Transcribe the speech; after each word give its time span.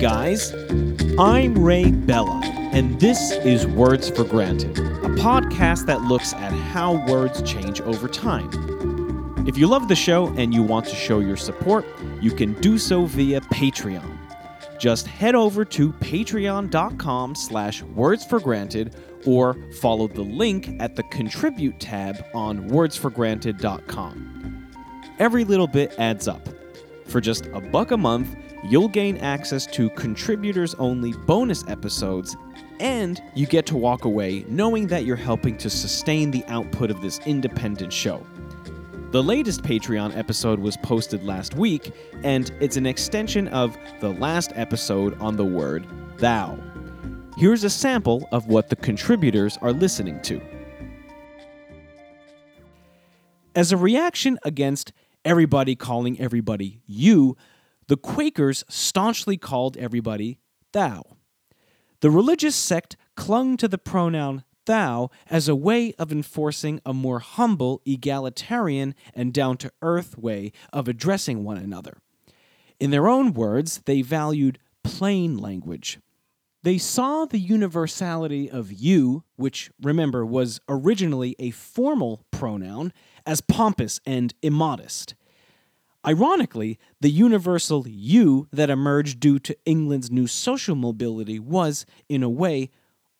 Guys, 0.00 0.52
I'm 1.18 1.62
Ray 1.62 1.90
Bella, 1.90 2.40
and 2.72 3.00
this 3.00 3.30
is 3.30 3.66
Words 3.66 4.10
for 4.10 4.24
Granted, 4.24 4.78
a 4.78 5.08
podcast 5.16 5.86
that 5.86 6.02
looks 6.02 6.34
at 6.34 6.52
how 6.52 7.04
words 7.06 7.40
change 7.42 7.80
over 7.82 8.08
time. 8.08 8.50
If 9.46 9.56
you 9.56 9.66
love 9.66 9.88
the 9.88 9.94
show 9.94 10.26
and 10.36 10.52
you 10.52 10.62
want 10.62 10.86
to 10.86 10.94
show 10.94 11.20
your 11.20 11.36
support, 11.36 11.86
you 12.20 12.30
can 12.30 12.54
do 12.60 12.76
so 12.76 13.06
via 13.06 13.40
Patreon. 13.42 14.18
Just 14.78 15.06
head 15.06 15.34
over 15.34 15.64
to 15.66 15.92
patreon.com 15.92 17.34
slash 17.34 17.82
words 17.82 18.24
for 18.24 18.40
granted 18.40 18.96
or 19.24 19.56
follow 19.80 20.08
the 20.08 20.22
link 20.22 20.76
at 20.80 20.96
the 20.96 21.02
contribute 21.04 21.78
tab 21.80 22.22
on 22.34 22.68
wordsforgranted.com. 22.68 24.68
Every 25.18 25.44
little 25.44 25.68
bit 25.68 25.94
adds 25.98 26.28
up. 26.28 26.48
For 27.06 27.20
just 27.20 27.46
a 27.46 27.60
buck 27.60 27.90
a 27.90 27.96
month, 27.96 28.34
you'll 28.64 28.88
gain 28.88 29.16
access 29.18 29.66
to 29.66 29.90
contributors 29.90 30.74
only 30.74 31.12
bonus 31.12 31.66
episodes, 31.68 32.36
and 32.80 33.22
you 33.34 33.46
get 33.46 33.66
to 33.66 33.76
walk 33.76 34.04
away 34.04 34.44
knowing 34.48 34.86
that 34.88 35.04
you're 35.04 35.16
helping 35.16 35.56
to 35.58 35.70
sustain 35.70 36.30
the 36.30 36.44
output 36.46 36.90
of 36.90 37.00
this 37.00 37.20
independent 37.26 37.92
show. 37.92 38.24
The 39.10 39.22
latest 39.22 39.62
Patreon 39.62 40.16
episode 40.16 40.58
was 40.58 40.76
posted 40.78 41.22
last 41.22 41.54
week, 41.54 41.92
and 42.24 42.50
it's 42.60 42.76
an 42.76 42.86
extension 42.86 43.46
of 43.48 43.76
the 44.00 44.10
last 44.10 44.50
episode 44.56 45.16
on 45.20 45.36
the 45.36 45.44
word 45.44 45.86
thou. 46.18 46.58
Here's 47.36 47.62
a 47.62 47.70
sample 47.70 48.28
of 48.32 48.46
what 48.46 48.70
the 48.70 48.76
contributors 48.76 49.56
are 49.62 49.72
listening 49.72 50.20
to. 50.22 50.40
As 53.54 53.70
a 53.70 53.76
reaction 53.76 54.36
against 54.44 54.92
everybody 55.24 55.76
calling 55.76 56.18
everybody 56.20 56.80
you, 56.86 57.36
the 57.86 57.96
Quakers 57.96 58.64
staunchly 58.68 59.36
called 59.36 59.76
everybody 59.76 60.38
thou. 60.72 61.02
The 62.00 62.10
religious 62.10 62.56
sect 62.56 62.96
clung 63.16 63.56
to 63.56 63.68
the 63.68 63.78
pronoun 63.78 64.44
thou 64.66 65.10
as 65.28 65.48
a 65.48 65.54
way 65.54 65.92
of 65.98 66.10
enforcing 66.10 66.80
a 66.84 66.94
more 66.94 67.18
humble, 67.18 67.82
egalitarian, 67.84 68.94
and 69.14 69.32
down 69.32 69.56
to 69.58 69.72
earth 69.82 70.18
way 70.18 70.52
of 70.72 70.88
addressing 70.88 71.44
one 71.44 71.58
another. 71.58 71.98
In 72.80 72.90
their 72.90 73.08
own 73.08 73.32
words, 73.32 73.82
they 73.84 74.02
valued 74.02 74.58
plain 74.82 75.38
language. 75.38 75.98
They 76.62 76.78
saw 76.78 77.26
the 77.26 77.38
universality 77.38 78.50
of 78.50 78.72
you, 78.72 79.24
which 79.36 79.70
remember 79.82 80.24
was 80.24 80.60
originally 80.68 81.36
a 81.38 81.50
formal 81.50 82.24
pronoun, 82.30 82.92
as 83.26 83.42
pompous 83.42 84.00
and 84.06 84.34
immodest. 84.42 85.14
Ironically, 86.06 86.78
the 87.00 87.10
universal 87.10 87.88
you 87.88 88.46
that 88.52 88.68
emerged 88.68 89.20
due 89.20 89.38
to 89.38 89.56
England's 89.64 90.10
new 90.10 90.26
social 90.26 90.74
mobility 90.74 91.38
was, 91.38 91.86
in 92.08 92.22
a 92.22 92.28
way, 92.28 92.70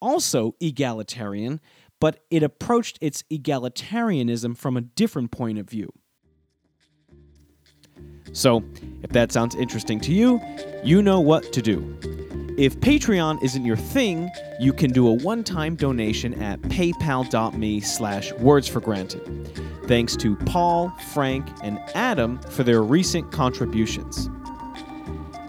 also 0.01 0.55
egalitarian, 0.61 1.61
but 1.99 2.21
it 2.31 2.43
approached 2.43 2.99
its 3.01 3.23
egalitarianism 3.33 4.57
from 4.57 4.77
a 4.77 4.83
different 4.83 5.31
point 5.31 5.59
of 5.59 5.69
view. 5.69 5.91
So, 8.33 8.63
if 9.03 9.11
that 9.11 9.33
sounds 9.33 9.55
interesting 9.55 10.01
to 10.01 10.13
you, 10.13 10.41
you 10.83 11.01
know 11.01 11.21
what 11.21 11.53
to 11.55 11.63
do. 11.63 11.97
If 12.57 12.79
Patreon 12.79 13.43
isn't 13.43 13.65
your 13.65 13.77
thing, 13.77 14.31
you 14.61 14.73
can 14.73 14.93
do 14.93 15.09
a 15.09 15.13
one-time 15.13 15.75
donation 15.75 16.41
at 16.41 16.61
paypal.me 16.63 17.81
slash 17.81 18.33
words 18.35 18.69
for 18.69 18.79
granted. 18.79 19.51
Thanks 19.89 20.15
to 20.19 20.37
Paul, 20.37 20.91
Frank, 21.13 21.49
and 21.65 21.81
Adam 21.97 22.39
for 22.51 22.63
their 22.63 22.81
recent 22.85 23.33
contributions. 23.33 24.31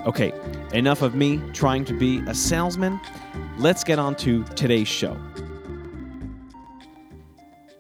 Okay, 0.08 0.34
enough 0.74 1.04
of 1.04 1.14
me 1.14 1.40
trying 1.54 1.86
to 1.86 1.94
be 1.94 2.22
a 2.26 2.34
salesman. 2.34 3.00
Let's 3.60 3.84
get 3.84 4.00
on 4.00 4.16
to 4.16 4.44
today's 4.56 4.88
show. 4.88 5.16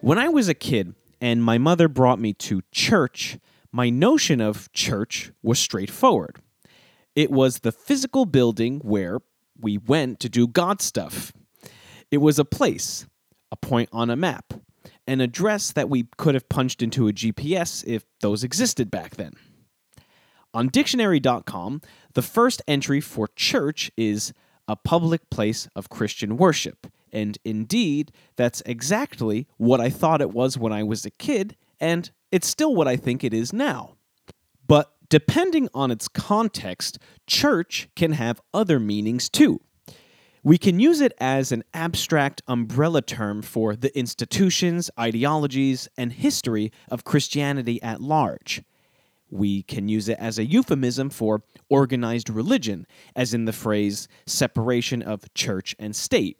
When 0.01 0.19
I 0.19 0.29
was 0.29 0.49
a 0.49 0.53
kid 0.53 0.93
and 1.19 1.43
my 1.43 1.57
mother 1.57 1.87
brought 1.87 2.19
me 2.19 2.33
to 2.33 2.61
church, 2.71 3.39
my 3.71 3.89
notion 3.89 4.39
of 4.39 4.71
church 4.71 5.31
was 5.41 5.57
straightforward. 5.57 6.41
It 7.15 7.31
was 7.31 7.59
the 7.59 7.71
physical 7.71 8.25
building 8.25 8.79
where 8.79 9.19
we 9.59 9.77
went 9.77 10.19
to 10.19 10.29
do 10.29 10.47
God 10.47 10.81
stuff. 10.81 11.31
It 12.11 12.17
was 12.17 12.37
a 12.37 12.45
place, 12.45 13.07
a 13.51 13.55
point 13.55 13.89
on 13.91 14.09
a 14.09 14.15
map, 14.15 14.53
an 15.07 15.21
address 15.21 15.71
that 15.71 15.89
we 15.89 16.07
could 16.17 16.35
have 16.35 16.49
punched 16.49 16.81
into 16.81 17.07
a 17.07 17.13
GPS 17.13 17.83
if 17.87 18.03
those 18.19 18.43
existed 18.43 18.91
back 18.91 19.15
then. 19.15 19.33
On 20.53 20.67
dictionary.com, 20.67 21.81
the 22.13 22.21
first 22.21 22.61
entry 22.67 23.01
for 23.01 23.29
church 23.35 23.91
is 23.97 24.33
a 24.67 24.75
public 24.75 25.29
place 25.29 25.67
of 25.75 25.89
Christian 25.89 26.37
worship. 26.37 26.87
And 27.11 27.37
indeed, 27.45 28.11
that's 28.35 28.61
exactly 28.65 29.47
what 29.57 29.79
I 29.79 29.89
thought 29.89 30.21
it 30.21 30.31
was 30.31 30.57
when 30.57 30.73
I 30.73 30.83
was 30.83 31.05
a 31.05 31.11
kid, 31.11 31.55
and 31.79 32.09
it's 32.31 32.47
still 32.47 32.75
what 32.75 32.87
I 32.87 32.97
think 32.97 33.23
it 33.23 33.33
is 33.33 33.53
now. 33.53 33.94
Depending 35.09 35.69
on 35.73 35.91
its 35.91 36.07
context, 36.07 36.97
church 37.27 37.89
can 37.95 38.13
have 38.13 38.41
other 38.53 38.79
meanings 38.79 39.29
too. 39.29 39.61
We 40.43 40.57
can 40.57 40.79
use 40.79 41.01
it 41.01 41.13
as 41.19 41.51
an 41.51 41.63
abstract 41.73 42.43
umbrella 42.47 43.01
term 43.01 43.41
for 43.41 43.75
the 43.75 43.97
institutions, 43.97 44.91
ideologies, 44.99 45.87
and 45.97 46.13
history 46.13 46.71
of 46.89 47.03
Christianity 47.03 47.81
at 47.81 47.99
large. 47.99 48.61
We 49.31 49.63
can 49.63 49.89
use 49.89 50.07
it 50.07 50.17
as 50.19 50.37
a 50.37 50.45
euphemism 50.45 51.09
for 51.09 51.41
organized 51.67 52.29
religion, 52.29 52.85
as 53.15 53.33
in 53.33 53.45
the 53.45 53.53
phrase 53.53 54.07
separation 54.27 55.01
of 55.01 55.33
church 55.33 55.75
and 55.79 55.95
state. 55.95 56.37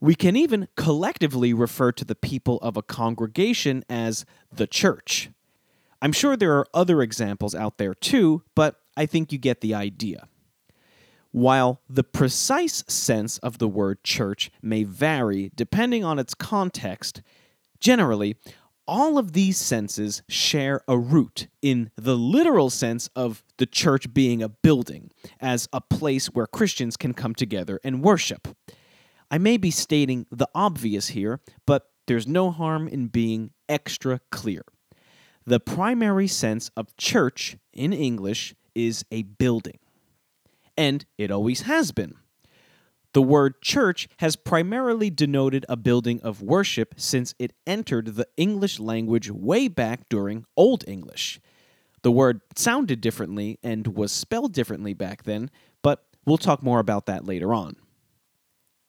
We 0.00 0.14
can 0.14 0.34
even 0.34 0.68
collectively 0.76 1.52
refer 1.52 1.92
to 1.92 2.06
the 2.06 2.14
people 2.14 2.56
of 2.62 2.78
a 2.78 2.82
congregation 2.82 3.84
as 3.88 4.24
the 4.50 4.66
church. 4.66 5.28
I'm 6.02 6.12
sure 6.12 6.36
there 6.36 6.56
are 6.56 6.66
other 6.72 7.02
examples 7.02 7.54
out 7.54 7.78
there 7.78 7.94
too, 7.94 8.42
but 8.54 8.76
I 8.96 9.06
think 9.06 9.32
you 9.32 9.38
get 9.38 9.60
the 9.60 9.74
idea. 9.74 10.28
While 11.32 11.80
the 11.88 12.02
precise 12.02 12.82
sense 12.88 13.38
of 13.38 13.58
the 13.58 13.68
word 13.68 14.02
church 14.02 14.50
may 14.62 14.82
vary 14.84 15.52
depending 15.54 16.04
on 16.04 16.18
its 16.18 16.34
context, 16.34 17.22
generally, 17.78 18.36
all 18.88 19.18
of 19.18 19.32
these 19.32 19.56
senses 19.56 20.22
share 20.28 20.80
a 20.88 20.98
root 20.98 21.46
in 21.62 21.92
the 21.96 22.16
literal 22.16 22.70
sense 22.70 23.08
of 23.14 23.44
the 23.58 23.66
church 23.66 24.12
being 24.12 24.42
a 24.42 24.48
building, 24.48 25.12
as 25.38 25.68
a 25.72 25.80
place 25.80 26.26
where 26.26 26.48
Christians 26.48 26.96
can 26.96 27.14
come 27.14 27.34
together 27.34 27.78
and 27.84 28.02
worship. 28.02 28.48
I 29.30 29.38
may 29.38 29.58
be 29.58 29.70
stating 29.70 30.26
the 30.32 30.48
obvious 30.56 31.08
here, 31.08 31.40
but 31.66 31.90
there's 32.08 32.26
no 32.26 32.50
harm 32.50 32.88
in 32.88 33.06
being 33.06 33.52
extra 33.68 34.20
clear. 34.32 34.64
The 35.46 35.60
primary 35.60 36.26
sense 36.26 36.70
of 36.76 36.96
church 36.96 37.56
in 37.72 37.92
English 37.92 38.54
is 38.74 39.04
a 39.10 39.22
building, 39.22 39.78
and 40.76 41.04
it 41.18 41.30
always 41.30 41.62
has 41.62 41.92
been. 41.92 42.14
The 43.12 43.22
word 43.22 43.60
church 43.60 44.08
has 44.18 44.36
primarily 44.36 45.10
denoted 45.10 45.66
a 45.68 45.76
building 45.76 46.20
of 46.22 46.42
worship 46.42 46.94
since 46.96 47.34
it 47.38 47.52
entered 47.66 48.14
the 48.14 48.28
English 48.36 48.78
language 48.78 49.30
way 49.30 49.66
back 49.66 50.08
during 50.08 50.44
Old 50.56 50.84
English. 50.86 51.40
The 52.02 52.12
word 52.12 52.40
sounded 52.54 53.00
differently 53.00 53.58
and 53.62 53.88
was 53.88 54.12
spelled 54.12 54.52
differently 54.52 54.94
back 54.94 55.24
then, 55.24 55.50
but 55.82 56.06
we'll 56.24 56.38
talk 56.38 56.62
more 56.62 56.78
about 56.78 57.06
that 57.06 57.26
later 57.26 57.52
on. 57.52 57.76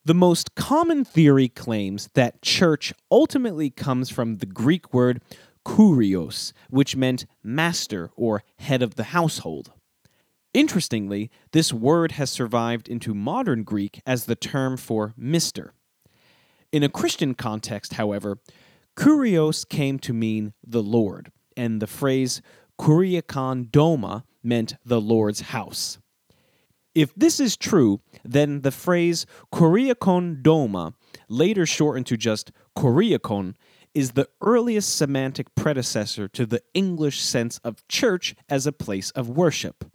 The 0.06 0.14
most 0.14 0.56
common 0.56 1.04
theory 1.04 1.48
claims 1.48 2.10
that 2.14 2.42
church 2.42 2.94
ultimately 3.12 3.70
comes 3.70 4.10
from 4.10 4.38
the 4.38 4.46
Greek 4.46 4.94
word 4.94 5.22
kurios, 5.66 6.54
which 6.70 6.96
meant 6.96 7.26
master 7.44 8.12
or 8.16 8.44
head 8.58 8.82
of 8.82 8.96
the 8.96 9.06
household. 9.06 9.72
Interestingly, 10.54 11.32
this 11.54 11.72
word 11.72 12.14
has 12.14 12.30
survived 12.30 12.90
into 12.90 13.14
modern 13.14 13.64
Greek 13.64 14.02
as 14.06 14.26
the 14.26 14.36
term 14.36 14.76
for 14.76 15.14
Mr. 15.20 15.72
In 16.72 16.84
a 16.84 16.90
Christian 16.90 17.34
context, 17.34 17.94
however, 17.94 18.38
kurios 18.98 19.68
came 19.68 20.00
to 20.00 20.14
mean 20.14 20.54
the 20.66 20.84
Lord, 20.84 21.32
and 21.56 21.82
the 21.82 21.88
phrase 21.88 22.42
kuriakon 22.80 23.70
doma 23.70 24.24
meant 24.44 24.76
the 24.86 25.00
Lord's 25.00 25.42
house. 25.42 26.00
If 26.94 27.14
this 27.16 27.40
is 27.40 27.56
true, 27.56 28.02
then 28.26 28.62
the 28.62 28.72
phrase 28.72 29.26
kuriakon 29.54 30.42
doma, 30.42 30.94
later 31.30 31.66
shortened 31.66 32.08
to 32.08 32.18
just 32.18 32.52
kuriakon, 32.78 33.56
is 33.94 34.12
the 34.12 34.30
earliest 34.42 34.96
semantic 34.96 35.54
predecessor 35.56 36.28
to 36.30 36.46
the 36.46 36.62
English 36.74 37.22
sense 37.22 37.60
of 37.64 37.88
church 37.88 38.36
as 38.50 38.66
a 38.66 38.72
place 38.72 39.12
of 39.12 39.30
worship. 39.30 39.86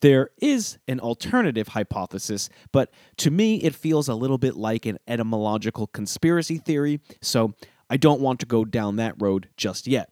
There 0.00 0.30
is 0.40 0.78
an 0.86 1.00
alternative 1.00 1.68
hypothesis, 1.68 2.48
but 2.72 2.92
to 3.16 3.30
me 3.30 3.56
it 3.56 3.74
feels 3.74 4.08
a 4.08 4.14
little 4.14 4.38
bit 4.38 4.56
like 4.56 4.86
an 4.86 4.98
etymological 5.08 5.88
conspiracy 5.88 6.58
theory, 6.58 7.00
so 7.20 7.54
I 7.90 7.96
don't 7.96 8.20
want 8.20 8.38
to 8.40 8.46
go 8.46 8.64
down 8.64 8.96
that 8.96 9.14
road 9.18 9.48
just 9.56 9.86
yet. 9.86 10.10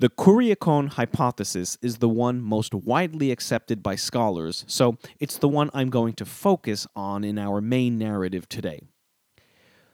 The 0.00 0.08
Kuriakon 0.08 0.94
hypothesis 0.94 1.76
is 1.82 1.98
the 1.98 2.08
one 2.08 2.40
most 2.40 2.74
widely 2.74 3.30
accepted 3.30 3.82
by 3.82 3.96
scholars, 3.96 4.64
so 4.66 4.96
it's 5.20 5.36
the 5.36 5.48
one 5.48 5.70
I'm 5.74 5.90
going 5.90 6.14
to 6.14 6.24
focus 6.24 6.86
on 6.96 7.22
in 7.22 7.38
our 7.38 7.60
main 7.60 7.98
narrative 7.98 8.48
today. 8.48 8.80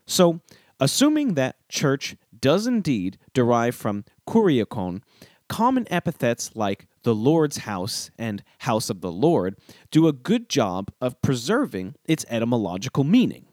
So, 0.06 0.40
assuming 0.81 1.34
that 1.34 1.56
church 1.69 2.17
does 2.38 2.67
indeed 2.67 3.19
derive 3.32 3.75
from 3.75 4.05
Kuriakon, 4.28 5.02
common 5.49 5.87
epithets 5.90 6.50
like 6.55 6.87
the 7.02 7.14
Lord's 7.14 7.58
house 7.58 8.11
and 8.19 8.43
house 8.61 8.90
of 8.90 9.00
the 9.00 9.12
Lord 9.12 9.56
do 9.90 10.08
a 10.08 10.12
good 10.12 10.49
job 10.49 10.90
of 11.00 11.20
preserving 11.23 11.94
its 12.05 12.25
etymological 12.28 13.05
meaning. 13.05 13.46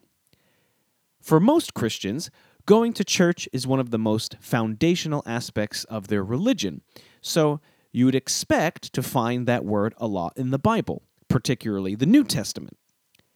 For 1.21 1.39
most 1.39 1.73
Christians, 1.73 2.29
Going 2.65 2.93
to 2.93 3.03
church 3.03 3.49
is 3.51 3.67
one 3.67 3.81
of 3.81 3.91
the 3.91 3.99
most 3.99 4.37
foundational 4.39 5.21
aspects 5.25 5.83
of 5.85 6.07
their 6.07 6.23
religion, 6.23 6.81
so 7.21 7.59
you 7.91 8.05
would 8.05 8.15
expect 8.15 8.93
to 8.93 9.03
find 9.03 9.45
that 9.45 9.65
word 9.65 9.93
a 9.97 10.07
lot 10.07 10.37
in 10.37 10.51
the 10.51 10.59
Bible, 10.59 11.03
particularly 11.27 11.93
the 11.93 12.05
New 12.05 12.23
Testament. 12.23 12.77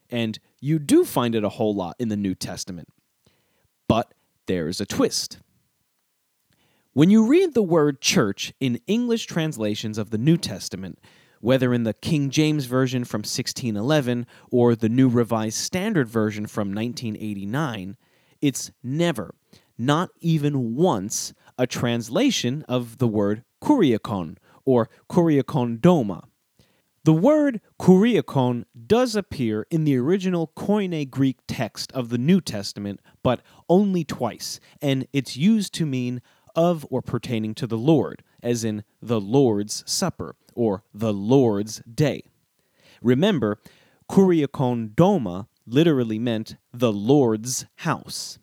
And 0.10 0.40
you 0.62 0.80
do 0.80 1.04
find 1.04 1.36
it 1.36 1.44
a 1.44 1.50
whole 1.50 1.76
lot 1.76 1.98
in 2.00 2.08
the 2.08 2.16
New 2.16 2.36
Testament. 2.36 2.88
But 3.88 4.14
there's 4.48 4.82
a 4.82 4.86
twist. 4.86 5.40
When 6.94 7.10
you 7.10 7.28
read 7.28 7.54
the 7.54 7.64
word 7.64 8.02
church 8.02 8.54
in 8.60 8.80
English 8.88 9.28
translations 9.28 9.98
of 9.98 10.10
the 10.10 10.18
New 10.18 10.38
Testament, 10.38 11.00
whether 11.42 11.74
in 11.74 11.84
the 11.84 11.94
King 11.94 12.30
James 12.30 12.66
Version 12.66 13.04
from 13.06 13.20
1611 13.20 14.26
or 14.52 14.76
the 14.76 14.90
New 14.90 15.08
Revised 15.08 15.58
Standard 15.58 16.08
Version 16.08 16.48
from 16.48 16.74
1989, 16.74 17.98
it's 18.42 18.72
never, 18.84 19.36
not 19.78 20.10
even 20.22 20.76
once, 20.76 21.34
a 21.58 21.68
translation 21.68 22.64
of 22.68 22.98
the 22.98 23.08
word 23.08 23.44
kuriakon 23.62 24.38
or 24.66 24.90
kuriakondoma. 25.10 26.24
The 27.08 27.14
word 27.14 27.62
kuriakon 27.80 28.66
does 28.86 29.16
appear 29.16 29.66
in 29.72 29.86
the 29.86 29.96
original 29.96 30.52
Koine 30.58 31.10
Greek 31.10 31.38
text 31.48 31.90
of 31.94 32.10
the 32.10 32.18
New 32.18 32.42
Testament, 32.42 33.00
but 33.24 33.40
only 33.70 34.04
twice, 34.04 34.60
and 34.82 35.08
it's 35.14 35.38
used 35.38 35.74
to 35.76 35.86
mean 35.86 36.22
of 36.54 36.86
or 36.90 37.02
pertaining 37.02 37.56
to 37.56 37.66
the 37.66 37.78
Lord, 37.78 38.24
as 38.44 38.66
in 38.66 38.84
the 39.02 39.22
Lord's 39.22 39.86
Supper 39.90 40.36
or 40.54 40.84
the 40.94 41.14
Lord's 41.14 41.82
Day. 41.90 42.24
Remember, 43.02 43.62
kuriakon 44.12 44.94
doma 44.94 45.48
literally 45.66 46.20
meant 46.20 46.58
the 46.74 46.92
Lord's 46.92 47.68
house. 47.78 48.38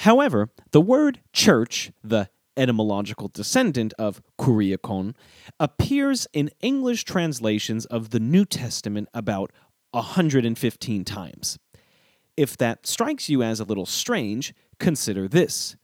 However, 0.00 0.50
the 0.72 0.82
word 0.82 1.20
church, 1.32 1.90
the 2.04 2.28
etymological 2.56 3.28
descendant 3.28 3.92
of 3.98 4.22
kuriakon, 4.38 5.14
appears 5.58 6.26
in 6.32 6.50
English 6.60 7.04
translations 7.04 7.86
of 7.86 8.10
the 8.10 8.20
New 8.20 8.44
Testament 8.44 9.08
about 9.14 9.52
115 9.92 11.04
times. 11.04 11.58
If 12.36 12.56
that 12.58 12.86
strikes 12.86 13.28
you 13.28 13.42
as 13.42 13.60
a 13.60 13.64
little 13.64 13.86
strange, 13.86 14.54
consider 14.78 15.28
this. 15.28 15.76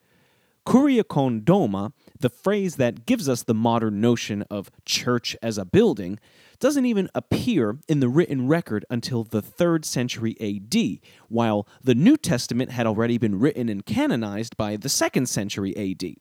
Kuriakon 0.67 1.45
doma, 1.45 1.93
the 2.19 2.29
phrase 2.29 2.75
that 2.75 3.07
gives 3.07 3.29
us 3.29 3.45
the 3.45 3.55
modern 3.55 4.01
notion 4.01 4.43
of 4.51 4.69
church 4.85 5.37
as 5.41 5.59
a 5.59 5.65
building, 5.65 6.19
doesn't 6.59 6.87
even 6.87 7.09
appear 7.15 7.79
in 7.87 8.01
the 8.01 8.09
written 8.09 8.49
record 8.49 8.85
until 8.91 9.23
the 9.23 9.43
3rd 9.43 9.85
century 9.85 10.37
AD, 10.41 10.99
while 11.29 11.69
the 11.85 11.95
New 11.95 12.17
Testament 12.17 12.73
had 12.73 12.87
already 12.87 13.17
been 13.17 13.39
written 13.39 13.69
and 13.69 13.87
canonized 13.87 14.57
by 14.57 14.77
the 14.77 14.89
2nd 14.89 15.29
century 15.29 15.77
AD. 15.77 16.17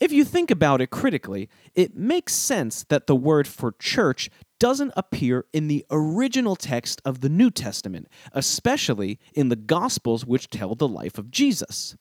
If 0.00 0.12
you 0.12 0.24
think 0.24 0.50
about 0.50 0.80
it 0.80 0.88
critically, 0.88 1.50
it 1.74 1.94
makes 1.94 2.32
sense 2.32 2.84
that 2.84 3.06
the 3.06 3.14
word 3.14 3.46
for 3.46 3.72
church 3.72 4.30
doesn't 4.58 4.94
appear 4.96 5.44
in 5.52 5.68
the 5.68 5.84
original 5.90 6.56
text 6.56 7.02
of 7.04 7.20
the 7.20 7.28
New 7.28 7.50
Testament, 7.50 8.08
especially 8.32 9.18
in 9.34 9.50
the 9.50 9.56
Gospels 9.56 10.24
which 10.24 10.48
tell 10.48 10.74
the 10.74 10.88
life 10.88 11.18
of 11.18 11.30
Jesus. 11.30 11.96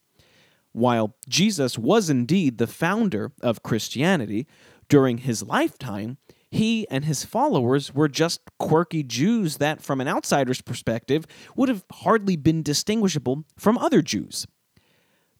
While 0.71 1.15
Jesus 1.27 1.77
was 1.77 2.09
indeed 2.09 2.57
the 2.57 2.67
founder 2.67 3.33
of 3.41 3.63
Christianity, 3.63 4.47
during 4.87 5.19
his 5.19 5.43
lifetime, 5.43 6.17
he 6.49 6.87
and 6.89 7.05
his 7.05 7.25
followers 7.25 7.93
were 7.93 8.07
just 8.07 8.41
quirky 8.57 9.03
Jews 9.03 9.57
that, 9.57 9.81
from 9.81 9.99
an 9.99 10.07
outsider's 10.07 10.61
perspective, 10.61 11.25
would 11.55 11.69
have 11.69 11.83
hardly 11.91 12.37
been 12.37 12.63
distinguishable 12.63 13.43
from 13.57 13.77
other 13.77 14.01
Jews. 14.01 14.47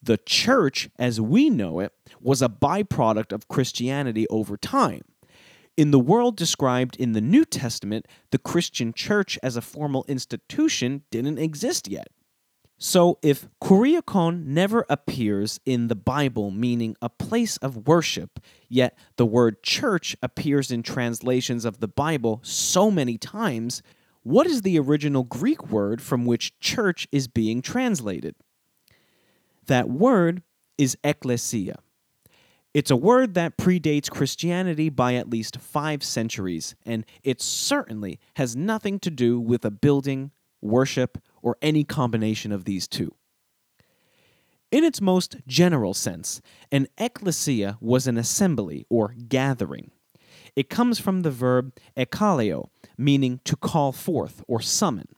The 0.02 0.18
church, 0.18 0.90
as 0.98 1.20
we 1.20 1.50
know 1.50 1.80
it, 1.80 1.94
was 2.22 2.42
a 2.42 2.50
byproduct 2.50 3.32
of 3.32 3.48
Christianity 3.48 4.28
over 4.30 4.56
time. 4.56 5.02
In 5.76 5.92
the 5.92 6.00
world 6.00 6.36
described 6.36 6.96
in 6.98 7.14
the 7.14 7.22
New 7.22 7.46
Testament, 7.46 8.06
the 8.32 8.38
Christian 8.38 8.94
church 8.94 9.40
as 9.42 9.56
a 9.56 9.62
formal 9.62 10.06
institution 10.08 11.04
didn't 11.10 11.38
exist 11.38 11.88
yet. 11.88 12.08
So, 12.82 13.18
if 13.22 13.50
Kuriakon 13.62 14.46
never 14.46 14.86
appears 14.90 15.60
in 15.66 15.90
the 15.90 15.96
Bible, 15.96 16.50
meaning 16.50 16.96
a 17.02 17.10
place 17.10 17.58
of 17.58 17.88
worship, 17.88 18.40
yet 18.70 18.98
the 19.18 19.26
word 19.26 19.64
church 19.64 20.16
appears 20.24 20.72
in 20.72 20.82
translations 20.82 21.66
of 21.66 21.82
the 21.82 21.90
Bible 21.90 22.40
so 22.42 22.90
many 22.90 23.18
times, 23.18 23.82
what 24.24 24.48
is 24.48 24.62
the 24.62 24.80
original 24.80 25.24
Greek 25.24 25.70
word 25.70 26.02
from 26.02 26.26
which 26.26 26.58
church 26.60 27.06
is 27.12 27.28
being 27.28 27.62
translated? 27.62 28.36
That 29.70 29.88
word 29.88 30.42
is 30.80 30.98
ecclesia. 31.04 31.78
It's 32.74 32.90
a 32.90 32.96
word 32.96 33.36
that 33.36 33.56
predates 33.56 34.10
Christianity 34.10 34.90
by 34.90 35.14
at 35.14 35.30
least 35.30 35.58
five 35.60 36.02
centuries, 36.02 36.74
and 36.88 37.06
it 37.24 37.40
certainly 37.40 38.20
has 38.38 38.56
nothing 38.56 38.98
to 39.02 39.12
do 39.12 39.40
with 39.40 39.64
a 39.64 39.70
building, 39.70 40.32
worship, 40.60 41.20
or 41.44 41.56
any 41.62 41.84
combination 41.84 42.52
of 42.52 42.66
these 42.66 42.88
two. 42.88 43.14
In 44.72 44.84
its 44.84 45.02
most 45.02 45.36
general 45.46 45.94
sense, 45.94 46.42
an 46.72 46.88
ecclesia 46.98 47.78
was 47.80 48.08
an 48.08 48.18
assembly 48.18 48.88
or 48.90 49.14
gathering. 49.28 49.92
It 50.56 50.72
comes 50.72 51.00
from 51.00 51.22
the 51.22 51.32
verb 51.32 51.74
ekkaleo, 51.96 52.70
meaning 52.98 53.40
to 53.44 53.56
call 53.56 53.92
forth 53.92 54.44
or 54.48 54.62
summon. 54.62 55.10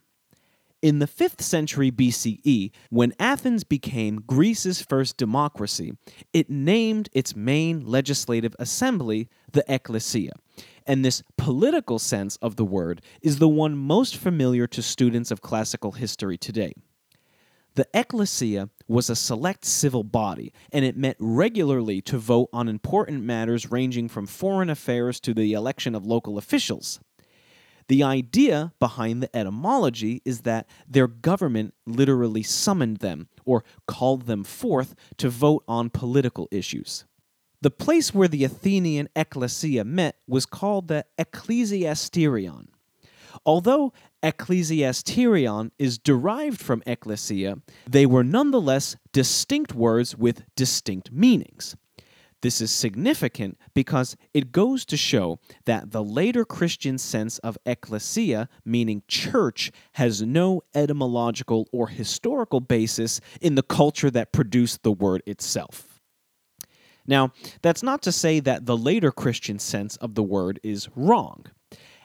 In 0.82 0.98
the 0.98 1.08
5th 1.08 1.42
century 1.42 1.92
BCE, 1.92 2.72
when 2.90 3.14
Athens 3.20 3.64
became 3.64 4.24
Greece's 4.26 4.82
first 4.82 5.16
democracy, 5.16 5.94
it 6.34 6.50
named 6.50 7.08
its 7.14 7.36
main 7.36 7.86
legislative 7.86 8.56
assembly 8.58 9.30
the 9.52 9.64
ecclesia, 9.72 10.32
and 10.88 11.06
this 11.06 11.22
political 11.38 12.00
sense 12.00 12.36
of 12.38 12.56
the 12.56 12.66
word 12.66 13.04
is 13.22 13.38
the 13.38 13.48
one 13.48 13.78
most 13.78 14.18
familiar 14.18 14.66
to 14.66 14.82
students 14.82 15.30
of 15.30 15.42
classical 15.42 15.92
history 15.92 16.38
today. 16.38 16.74
The 17.76 17.88
ecclesia 17.94 18.70
was 18.88 19.10
a 19.10 19.16
select 19.16 19.66
civil 19.66 20.04
body, 20.04 20.52
and 20.74 20.84
it 20.84 20.98
met 20.98 21.16
regularly 21.20 22.02
to 22.02 22.18
vote 22.18 22.50
on 22.52 22.68
important 22.68 23.24
matters 23.24 23.70
ranging 23.70 24.10
from 24.10 24.26
foreign 24.26 24.70
affairs 24.72 25.20
to 25.22 25.36
the 25.36 25.54
election 25.54 25.94
of 25.94 26.08
local 26.08 26.40
officials. 26.40 27.00
The 27.92 28.04
idea 28.04 28.72
behind 28.80 29.22
the 29.22 29.36
etymology 29.36 30.22
is 30.24 30.44
that 30.44 30.66
their 30.88 31.10
government 31.10 31.74
literally 31.86 32.42
summoned 32.42 33.00
them 33.00 33.28
or 33.44 33.66
called 33.86 34.28
them 34.28 34.46
forth 34.46 34.96
to 35.18 35.30
vote 35.30 35.66
on 35.68 35.90
political 35.90 36.48
issues. 36.52 37.04
The 37.60 37.70
place 37.70 38.14
where 38.14 38.30
the 38.30 38.46
Athenian 38.46 39.10
ecclesia 39.14 39.84
met 39.84 40.16
was 40.26 40.46
called 40.46 40.88
the 40.88 41.06
ecclesiasterion. 41.20 42.68
Although 43.46 43.92
ecclesiasterion 44.24 45.72
is 45.78 45.98
derived 45.98 46.62
from 46.62 46.84
ecclesia, 46.88 47.58
they 47.86 48.06
were 48.06 48.24
nonetheless 48.24 48.96
distinct 49.12 49.76
words 49.76 50.16
with 50.16 50.44
distinct 50.56 51.12
meanings. 51.12 51.76
This 52.42 52.60
is 52.60 52.72
significant 52.72 53.58
because 53.74 54.18
it 54.34 54.52
goes 54.52 54.84
to 54.86 54.98
show 54.98 55.40
that 55.66 55.92
the 55.92 56.04
later 56.04 56.44
Christian 56.44 56.98
sense 56.98 57.38
of 57.40 57.58
ecclesia, 57.66 58.50
meaning 58.66 59.04
church, 59.08 59.72
has 59.94 60.24
no 60.24 60.62
etymological 60.74 61.68
or 61.72 61.88
historical 61.88 62.60
basis 62.60 63.22
in 63.42 63.56
the 63.56 63.64
culture 63.64 64.10
that 64.10 64.32
produced 64.32 64.82
the 64.82 64.92
word 64.92 65.22
itself. 65.28 66.00
Now, 67.06 67.32
that's 67.62 67.84
not 67.84 68.02
to 68.04 68.12
say 68.12 68.40
that 68.40 68.66
the 68.66 68.78
later 68.78 69.12
Christian 69.12 69.60
sense 69.60 69.96
of 69.98 70.16
the 70.16 70.24
word 70.24 70.60
is 70.64 70.90
wrong. 70.96 71.46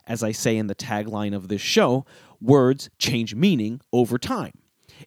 As 0.07 0.23
I 0.23 0.33
say 0.33 0.57
in 0.57 0.67
the 0.67 0.75
tagline 0.75 1.35
of 1.35 1.49
this 1.49 1.61
show, 1.61 2.05
words 2.41 2.91
change 2.99 3.35
meaning 3.35 3.81
over 3.93 4.19
time. 4.19 4.53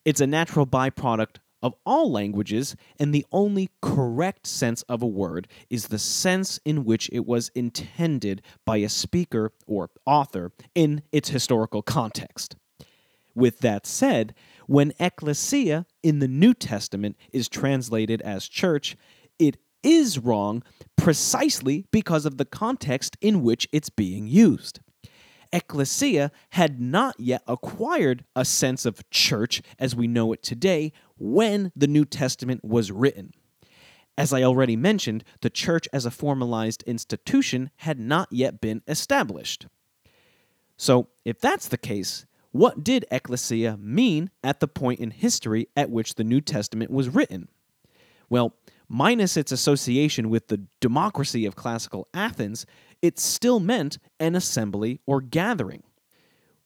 It's 0.06 0.22
a 0.22 0.28
natural 0.28 0.68
byproduct 0.68 1.38
of 1.62 1.76
all 1.86 2.12
languages, 2.12 2.76
and 3.00 3.14
the 3.14 3.26
only 3.32 3.70
correct 3.82 4.48
sense 4.48 4.82
of 4.84 5.02
a 5.02 5.08
word 5.08 5.48
is 5.70 5.88
the 5.88 6.00
sense 6.00 6.60
in 6.66 6.86
which 6.86 7.10
it 7.12 7.26
was 7.26 7.50
intended 7.50 8.42
by 8.66 8.78
a 8.78 8.90
speaker 8.90 9.52
or 9.68 9.90
author 10.06 10.52
in 10.76 11.02
its 11.12 11.30
historical 11.30 11.82
context. 11.82 12.56
With 13.36 13.60
that 13.60 13.86
said, 13.86 14.34
when 14.68 14.94
ecclesia 15.00 15.86
in 16.04 16.20
the 16.20 16.28
New 16.28 16.54
Testament 16.54 17.16
is 17.32 17.48
translated 17.48 18.22
as 18.22 18.48
church, 18.48 18.98
it 19.38 19.58
is 19.82 20.20
wrong 20.20 20.64
precisely 20.98 21.86
because 21.92 22.26
of 22.26 22.38
the 22.38 22.46
context 22.46 23.18
in 23.22 23.42
which 23.42 23.68
it's 23.72 23.90
being 23.90 24.28
used. 24.28 24.80
Ecclesia 25.52 26.32
had 26.52 26.80
not 26.80 27.20
yet 27.20 27.42
acquired 27.48 28.26
a 28.36 28.46
sense 28.46 28.86
of 28.86 29.10
church 29.10 29.62
as 29.80 29.96
we 29.96 30.08
know 30.08 30.32
it 30.34 30.44
today 30.44 30.92
when 31.18 31.72
the 31.76 31.88
New 31.88 32.06
Testament 32.06 32.64
was 32.64 32.92
written. 32.92 33.34
As 34.18 34.34
I 34.34 34.44
already 34.44 34.76
mentioned, 34.76 35.24
the 35.42 35.50
church 35.50 35.88
as 35.94 36.06
a 36.06 36.12
formalized 36.12 36.84
institution 36.84 37.72
had 37.78 38.00
not 38.00 38.28
yet 38.32 38.60
been 38.60 38.82
established. 38.88 39.68
So, 40.78 41.08
if 41.26 41.40
that's 41.40 41.68
the 41.68 41.78
case, 41.78 42.26
what 42.52 42.84
did 42.84 43.06
ecclesia 43.12 43.78
mean 43.78 44.30
at 44.44 44.60
the 44.60 44.68
point 44.68 45.00
in 45.00 45.12
history 45.12 45.68
at 45.76 45.90
which 45.90 46.16
the 46.16 46.24
New 46.24 46.42
Testament 46.42 46.92
was 46.92 47.10
written? 47.10 47.48
Well, 48.30 48.56
minus 48.90 49.38
its 49.38 49.52
association 49.52 50.30
with 50.30 50.48
the 50.48 50.66
democracy 50.82 51.46
of 51.46 51.56
classical 51.56 52.08
Athens, 52.14 52.66
it 53.02 53.20
still 53.20 53.60
meant 53.60 54.00
an 54.20 54.36
assembly 54.36 55.00
or 55.06 55.22
gathering. 55.22 55.84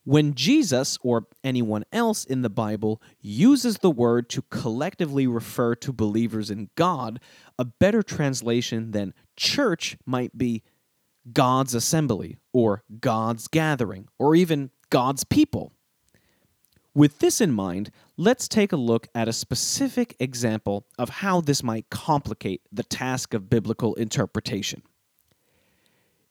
When 0.06 0.34
Jesus 0.34 0.98
or 1.02 1.28
anyone 1.44 1.86
else 1.94 2.26
in 2.26 2.42
the 2.42 2.50
Bible 2.50 3.02
uses 3.22 3.78
the 3.78 3.92
word 3.92 4.30
to 4.32 4.42
collectively 4.44 5.28
refer 5.28 5.76
to 5.76 5.94
believers 5.94 6.50
in 6.50 6.70
God, 6.76 7.20
a 7.58 7.64
better 7.64 8.04
translation 8.04 8.92
than 8.92 9.14
church 9.38 9.98
might 10.06 10.38
be 10.38 10.64
God's 11.32 11.74
assembly 11.74 12.38
or 12.52 12.84
God's 13.00 13.48
gathering 13.48 14.08
or 14.20 14.36
even 14.36 14.72
God's 14.90 15.24
people. 15.24 15.72
With 16.96 17.20
this 17.20 17.42
in 17.42 17.52
mind, 17.52 17.92
let's 18.18 18.48
take 18.48 18.72
a 18.72 18.78
look 18.78 19.08
at 19.16 19.28
a 19.28 19.34
specific 19.34 20.16
example 20.20 20.86
of 21.00 21.10
how 21.10 21.42
this 21.42 21.64
might 21.64 21.90
complicate 21.90 22.62
the 22.72 22.84
task 22.84 23.34
of 23.34 23.50
biblical 23.50 23.96
interpretation. 23.96 24.84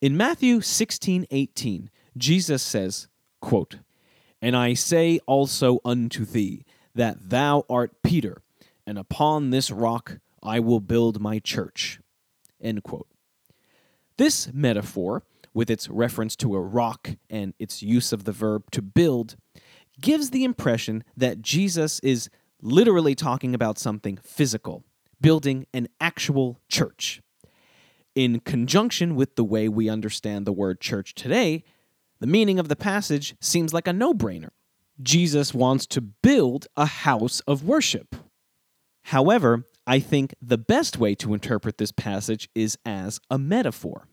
In 0.00 0.16
Matthew 0.16 0.60
16:18, 0.60 1.90
Jesus 2.16 2.62
says, 2.62 3.08
quote, 3.40 3.78
"And 4.40 4.56
I 4.56 4.74
say 4.74 5.18
also 5.26 5.80
unto 5.84 6.24
thee 6.24 6.64
that 6.94 7.30
thou 7.30 7.64
art 7.68 8.02
Peter, 8.02 8.42
and 8.86 8.98
upon 8.98 9.50
this 9.50 9.70
rock 9.70 10.20
I 10.42 10.60
will 10.60 10.80
build 10.80 11.20
my 11.20 11.40
church." 11.40 12.00
End 12.60 12.84
quote. 12.84 13.08
This 14.16 14.52
metaphor, 14.52 15.24
with 15.54 15.70
its 15.70 15.88
reference 15.88 16.36
to 16.36 16.54
a 16.54 16.60
rock 16.60 17.16
and 17.28 17.54
its 17.58 17.82
use 17.82 18.12
of 18.12 18.24
the 18.24 18.32
verb 18.32 18.70
to 18.70 18.82
build, 18.82 19.36
gives 20.00 20.30
the 20.30 20.44
impression 20.44 21.04
that 21.16 21.42
Jesus 21.42 22.00
is 22.00 22.28
literally 22.60 23.14
talking 23.14 23.54
about 23.54 23.78
something 23.78 24.18
physical, 24.22 24.84
building 25.20 25.66
an 25.74 25.88
actual 26.00 26.60
church. 26.68 27.20
In 28.14 28.40
conjunction 28.40 29.16
with 29.16 29.36
the 29.36 29.44
way 29.44 29.68
we 29.68 29.88
understand 29.88 30.46
the 30.46 30.52
word 30.52 30.80
church 30.80 31.14
today, 31.14 31.64
the 32.20 32.26
meaning 32.26 32.58
of 32.58 32.68
the 32.68 32.76
passage 32.76 33.34
seems 33.40 33.72
like 33.72 33.88
a 33.88 33.92
no 33.92 34.12
brainer. 34.14 34.50
Jesus 35.02 35.52
wants 35.52 35.86
to 35.86 36.00
build 36.00 36.66
a 36.76 36.86
house 36.86 37.40
of 37.40 37.64
worship. 37.64 38.14
However, 39.06 39.64
I 39.86 39.98
think 39.98 40.34
the 40.40 40.58
best 40.58 40.98
way 40.98 41.14
to 41.16 41.34
interpret 41.34 41.78
this 41.78 41.90
passage 41.90 42.48
is 42.54 42.78
as 42.84 43.18
a 43.30 43.38
metaphor. 43.38 44.06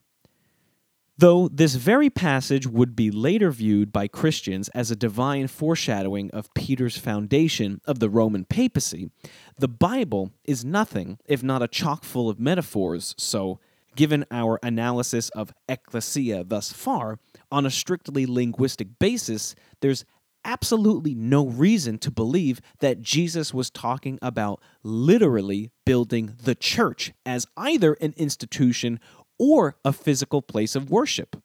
Though 1.20 1.50
this 1.50 1.76
very 1.76 2.10
passage 2.10 2.66
would 2.66 2.96
be 2.96 3.12
later 3.12 3.52
viewed 3.52 3.92
by 3.92 4.08
Christians 4.08 4.70
as 4.70 4.90
a 4.90 4.96
divine 4.96 5.48
foreshadowing 5.48 6.32
of 6.32 6.54
Peter's 6.54 6.98
foundation 6.98 7.82
of 7.84 8.00
the 8.00 8.10
Roman 8.10 8.46
papacy, 8.46 9.12
the 9.58 9.68
Bible 9.68 10.32
is 10.46 10.64
nothing 10.64 11.20
if 11.26 11.44
not 11.44 11.62
a 11.62 11.68
chock 11.68 12.06
full 12.06 12.30
of 12.30 12.40
metaphors, 12.40 13.16
so, 13.18 13.60
given 13.98 14.26
our 14.32 14.62
analysis 14.64 15.28
of 15.32 15.52
ecclesia 15.68 16.46
thus 16.46 16.72
far, 16.72 17.20
on 17.52 17.66
a 17.66 17.70
strictly 17.70 18.26
linguistic 18.26 18.98
basis, 18.98 19.56
there's 19.82 20.06
absolutely 20.46 21.14
no 21.14 21.46
reason 21.46 21.98
to 21.98 22.12
believe 22.12 22.62
that 22.80 23.02
Jesus 23.02 23.54
was 23.54 23.70
talking 23.70 24.20
about 24.22 24.62
literally 24.84 25.70
building 25.86 26.36
the 26.42 26.56
church 26.56 27.12
as 27.26 27.46
either 27.58 27.96
an 27.96 28.14
institution 28.16 29.02
or 29.40 29.78
a 29.84 29.94
physical 29.94 30.42
place 30.42 30.76
of 30.76 30.92
worship. 30.92 31.42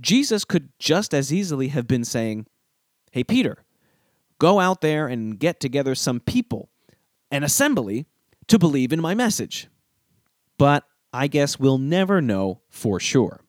Jesus 0.00 0.44
could 0.44 0.70
just 0.78 1.14
as 1.14 1.32
easily 1.32 1.68
have 1.68 1.86
been 1.86 2.04
saying, 2.04 2.46
Hey, 3.12 3.24
Peter, 3.24 3.64
go 4.38 4.58
out 4.58 4.80
there 4.80 5.06
and 5.06 5.38
get 5.38 5.60
together 5.60 5.94
some 5.94 6.18
people, 6.20 6.70
an 7.30 7.44
assembly, 7.44 8.06
to 8.48 8.58
believe 8.58 8.92
in 8.92 9.00
my 9.00 9.14
message. 9.14 9.68
But 10.58 10.84
I 11.12 11.28
guess 11.28 11.58
we'll 11.58 11.78
never 11.78 12.20
know 12.20 12.62
for 12.68 12.98
sure. 12.98 13.40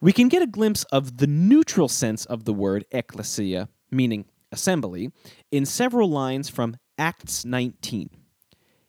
We 0.00 0.12
can 0.12 0.28
get 0.28 0.42
a 0.42 0.46
glimpse 0.46 0.84
of 0.84 1.16
the 1.16 1.26
neutral 1.26 1.88
sense 1.88 2.26
of 2.26 2.44
the 2.44 2.52
word 2.52 2.84
ecclesia, 2.90 3.68
meaning 3.90 4.26
assembly, 4.52 5.10
in 5.50 5.64
several 5.64 6.10
lines 6.10 6.50
from 6.50 6.76
Acts 6.98 7.44
19. 7.44 8.10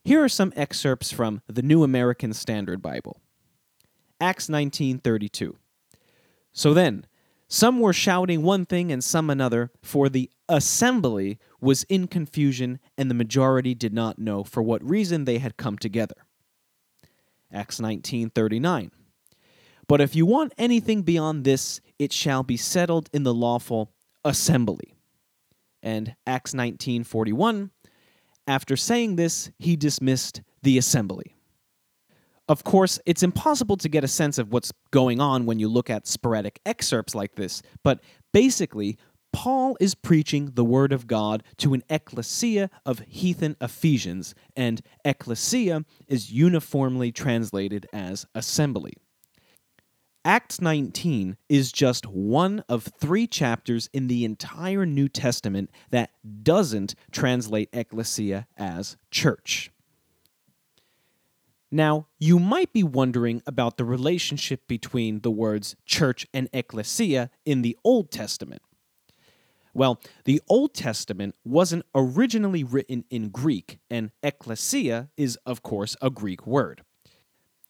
Here 0.04 0.24
are 0.24 0.30
some 0.30 0.54
excerpts 0.56 1.12
from 1.12 1.42
the 1.48 1.62
New 1.62 1.84
American 1.84 2.34
Standard 2.34 2.82
Bible. 2.82 3.22
Acts 4.20 4.48
19:32. 4.48 5.56
So 6.54 6.74
then, 6.74 7.06
some 7.48 7.80
were 7.80 7.94
shouting 7.94 8.42
one 8.42 8.66
thing 8.66 8.92
and 8.92 9.04
some 9.04 9.30
another, 9.30 9.72
for 9.82 10.10
the 10.10 10.30
assembly 10.50 11.38
was 11.62 11.84
in 11.84 12.08
confusion, 12.08 12.80
and 12.98 13.10
the 13.10 13.16
majority 13.16 13.76
did 13.76 13.94
not 13.94 14.18
know 14.18 14.44
for 14.44 14.64
what 14.64 14.88
reason 14.88 15.26
they 15.26 15.38
had 15.38 15.58
come 15.58 15.78
together. 15.78 16.16
Acts 17.52 17.80
19:39. 17.80 18.92
But 19.88 20.02
if 20.02 20.16
you 20.16 20.26
want 20.26 20.54
anything 20.58 21.04
beyond 21.04 21.44
this, 21.44 21.80
it 22.00 22.12
shall 22.12 22.42
be 22.42 22.58
settled 22.58 23.10
in 23.14 23.24
the 23.24 23.34
lawful 23.34 23.92
assembly. 24.24 24.98
And 25.84 26.16
Acts 26.26 26.54
19:41, 26.54 27.70
after 28.48 28.76
saying 28.76 29.16
this, 29.16 29.52
he 29.60 29.76
dismissed 29.76 30.42
the 30.64 30.78
assembly. 30.78 31.35
Of 32.48 32.64
course, 32.64 33.00
it's 33.06 33.24
impossible 33.24 33.78
to 33.78 33.90
get 33.90 34.04
a 34.04 34.08
sense 34.08 34.38
of 34.38 34.52
what's 34.52 34.72
going 34.92 35.20
on 35.20 35.46
when 35.46 35.58
you 35.60 35.68
look 35.68 35.90
at 35.90 36.06
sporadic 36.06 36.60
excerpts 36.66 37.16
like 37.16 37.36
this, 37.36 37.64
but 37.84 38.02
basically, 38.34 38.98
Paul 39.34 39.76
is 39.82 39.96
preaching 39.96 40.52
the 40.54 40.64
word 40.64 40.94
of 40.94 41.08
God 41.08 41.44
to 41.58 41.74
an 41.74 41.84
ecclesia 41.90 42.70
of 42.86 43.00
heathen 43.00 43.58
Ephesians, 43.60 44.34
and 44.56 44.82
ecclesia 45.04 45.84
is 46.08 46.32
uniformly 46.32 47.12
translated 47.12 47.86
as 47.92 48.26
assembly. 48.34 48.94
Acts 50.24 50.62
19 50.62 51.38
is 51.50 51.72
just 51.72 52.06
one 52.08 52.64
of 52.70 52.90
three 53.00 53.28
chapters 53.28 53.90
in 53.92 54.08
the 54.08 54.24
entire 54.24 54.86
New 54.86 55.10
Testament 55.10 55.70
that 55.90 56.12
doesn't 56.42 56.96
translate 57.12 57.70
ecclesia 57.74 58.48
as 58.58 58.98
church. 59.12 59.70
Now, 61.76 62.08
you 62.20 62.40
might 62.40 62.72
be 62.72 62.84
wondering 62.84 63.42
about 63.46 63.76
the 63.76 63.84
relationship 63.84 64.66
between 64.66 65.20
the 65.20 65.30
words 65.30 65.76
church 65.86 66.26
and 66.34 66.48
ecclesia 66.54 67.30
in 67.44 67.64
the 67.64 67.78
Old 67.84 68.12
Testament. 68.12 68.62
Well, 69.74 70.00
the 70.24 70.42
Old 70.48 70.74
Testament 70.74 71.36
wasn't 71.44 71.86
originally 71.94 72.64
written 72.64 73.04
in 73.10 73.28
Greek, 73.28 73.80
and 73.90 74.12
ecclesia 74.24 75.10
is, 75.18 75.38
of 75.46 75.64
course, 75.64 75.98
a 76.02 76.10
Greek 76.10 76.48
word. 76.48 76.82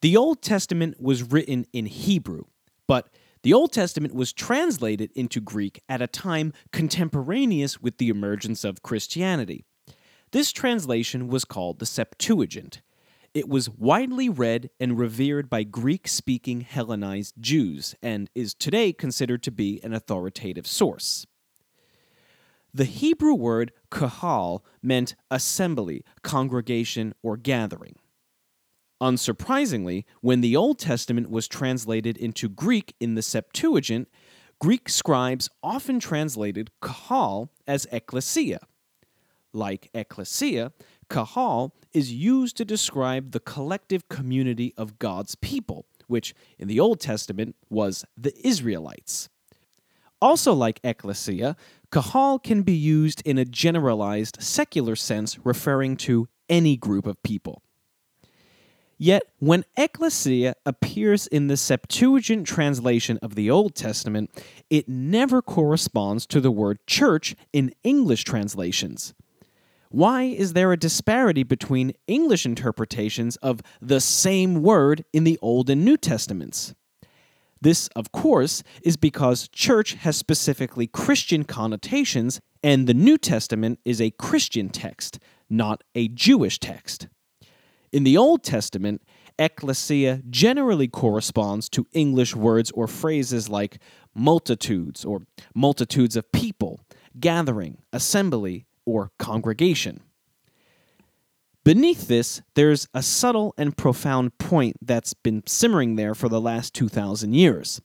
The 0.01 0.15
Old 0.15 0.43
Testament 0.43 1.01
was 1.01 1.23
written 1.23 1.65
in 1.73 1.87
Hebrew, 1.87 2.43
but 2.85 3.09
the 3.41 3.53
Old 3.53 3.71
Testament 3.73 4.13
was 4.13 4.33
translated 4.33 5.11
into 5.15 5.41
Greek 5.41 5.81
at 5.89 6.03
a 6.03 6.05
time 6.05 6.53
contemporaneous 6.71 7.81
with 7.81 7.97
the 7.97 8.09
emergence 8.09 8.63
of 8.63 8.83
Christianity. 8.83 9.65
This 10.31 10.51
translation 10.51 11.27
was 11.27 11.43
called 11.43 11.79
the 11.79 11.87
Septuagint, 11.87 12.81
it 13.35 13.49
was 13.49 13.69
widely 13.69 14.29
read 14.29 14.69
and 14.79 14.97
revered 14.97 15.49
by 15.49 15.61
Greek 15.63 16.07
speaking 16.07 16.61
Hellenized 16.61 17.35
Jews 17.37 17.93
and 18.01 18.29
is 18.33 18.53
today 18.53 18.93
considered 18.93 19.43
to 19.43 19.51
be 19.51 19.81
an 19.83 19.93
authoritative 19.93 20.65
source. 20.65 21.27
The 22.73 22.85
Hebrew 22.85 23.33
word 23.33 23.73
kahal 23.91 24.63
meant 24.81 25.15
assembly, 25.29 26.05
congregation, 26.23 27.13
or 27.21 27.35
gathering. 27.35 27.97
Unsurprisingly, 29.01 30.05
when 30.21 30.39
the 30.39 30.55
Old 30.55 30.79
Testament 30.79 31.29
was 31.29 31.49
translated 31.49 32.15
into 32.15 32.47
Greek 32.47 32.95
in 33.01 33.15
the 33.15 33.21
Septuagint, 33.21 34.07
Greek 34.61 34.87
scribes 34.87 35.49
often 35.61 35.99
translated 35.99 36.71
kahal 36.81 37.51
as 37.67 37.85
ecclesia. 37.91 38.59
Like 39.51 39.89
ecclesia, 39.93 40.71
Kahal 41.09 41.73
is 41.93 42.11
used 42.11 42.57
to 42.57 42.65
describe 42.65 43.31
the 43.31 43.39
collective 43.39 44.09
community 44.09 44.73
of 44.77 44.99
God's 44.99 45.35
people, 45.35 45.85
which 46.07 46.33
in 46.59 46.67
the 46.67 46.79
Old 46.79 46.99
Testament 46.99 47.55
was 47.69 48.05
the 48.17 48.33
Israelites. 48.45 49.29
Also, 50.21 50.53
like 50.53 50.79
ecclesia, 50.83 51.55
kahal 51.91 52.39
can 52.39 52.63
be 52.63 52.73
used 52.73 53.21
in 53.25 53.37
a 53.37 53.45
generalized 53.45 54.41
secular 54.41 54.95
sense 54.95 55.37
referring 55.43 55.97
to 55.97 56.27
any 56.49 56.77
group 56.77 57.05
of 57.05 57.21
people. 57.21 57.61
Yet, 58.97 59.23
when 59.39 59.65
ecclesia 59.77 60.55
appears 60.65 61.27
in 61.27 61.47
the 61.47 61.57
Septuagint 61.57 62.47
translation 62.47 63.19
of 63.21 63.35
the 63.35 63.51
Old 63.51 63.75
Testament, 63.75 64.31
it 64.69 64.87
never 64.87 65.41
corresponds 65.41 66.25
to 66.27 66.39
the 66.39 66.51
word 66.51 66.79
church 66.87 67.35
in 67.51 67.73
English 67.83 68.23
translations. 68.23 69.13
Why 69.95 70.23
is 70.23 70.51
there 70.51 70.73
a 70.73 70.77
disparity 70.77 71.43
between 71.43 71.93
English 72.05 72.45
interpretations 72.45 73.37
of 73.37 73.61
the 73.81 74.01
same 74.01 74.61
word 74.61 75.05
in 75.13 75.23
the 75.23 75.39
Old 75.41 75.69
and 75.69 75.85
New 75.85 75.95
Testaments? 75.95 76.75
This, 77.61 77.87
of 77.95 78.11
course, 78.11 78.61
is 78.83 78.97
because 78.97 79.47
church 79.47 79.93
has 79.93 80.17
specifically 80.17 80.85
Christian 80.85 81.45
connotations, 81.45 82.41
and 82.61 82.87
the 82.87 82.93
New 82.93 83.17
Testament 83.17 83.79
is 83.85 84.01
a 84.01 84.11
Christian 84.11 84.67
text, 84.67 85.17
not 85.49 85.81
a 85.95 86.09
Jewish 86.09 86.59
text. 86.59 87.07
In 87.93 88.03
the 88.03 88.17
Old 88.17 88.43
Testament, 88.43 89.01
ecclesia 89.39 90.23
generally 90.29 90.89
corresponds 90.89 91.69
to 91.69 91.87
English 91.93 92.35
words 92.35 92.69
or 92.71 92.87
phrases 92.87 93.47
like 93.47 93.77
multitudes 94.13 95.05
or 95.05 95.21
multitudes 95.53 96.17
of 96.17 96.33
people, 96.33 96.81
gathering, 97.17 97.77
assembly, 97.93 98.65
or 98.85 99.11
congregation. 99.19 100.01
Beneath 101.63 102.07
this, 102.07 102.41
there's 102.53 102.87
a 102.93 103.01
subtle 103.01 103.55
and 103.57 103.75
profound 103.75 104.37
point 104.37 104.77
that's 104.81 105.15
been 105.15 105.41
simmering 105.47 105.95
there 105.95 106.13
for 106.13 106.29
the 106.29 106.39
last 106.39 106.75
2,000 106.75 107.33
years. 107.33 107.81